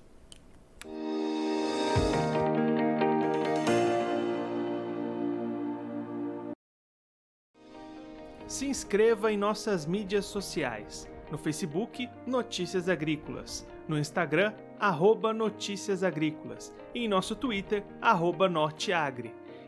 Se 8.48 8.67
inscreva 8.67 9.32
em 9.32 9.38
nossas 9.38 9.86
mídias 9.86 10.26
sociais. 10.26 11.10
No 11.30 11.38
Facebook, 11.38 12.08
Notícias 12.26 12.88
Agrícolas. 12.88 13.67
No 13.88 13.98
Instagram, 13.98 14.54
arroba 14.80 15.34
Notícias 15.34 16.04
Agrícolas. 16.04 16.74
E 16.93 17.04
em 17.04 17.08
nosso 17.08 17.36
Twitter, 17.36 17.84
arroba 18.00 18.48
Norteagri. 18.48 19.34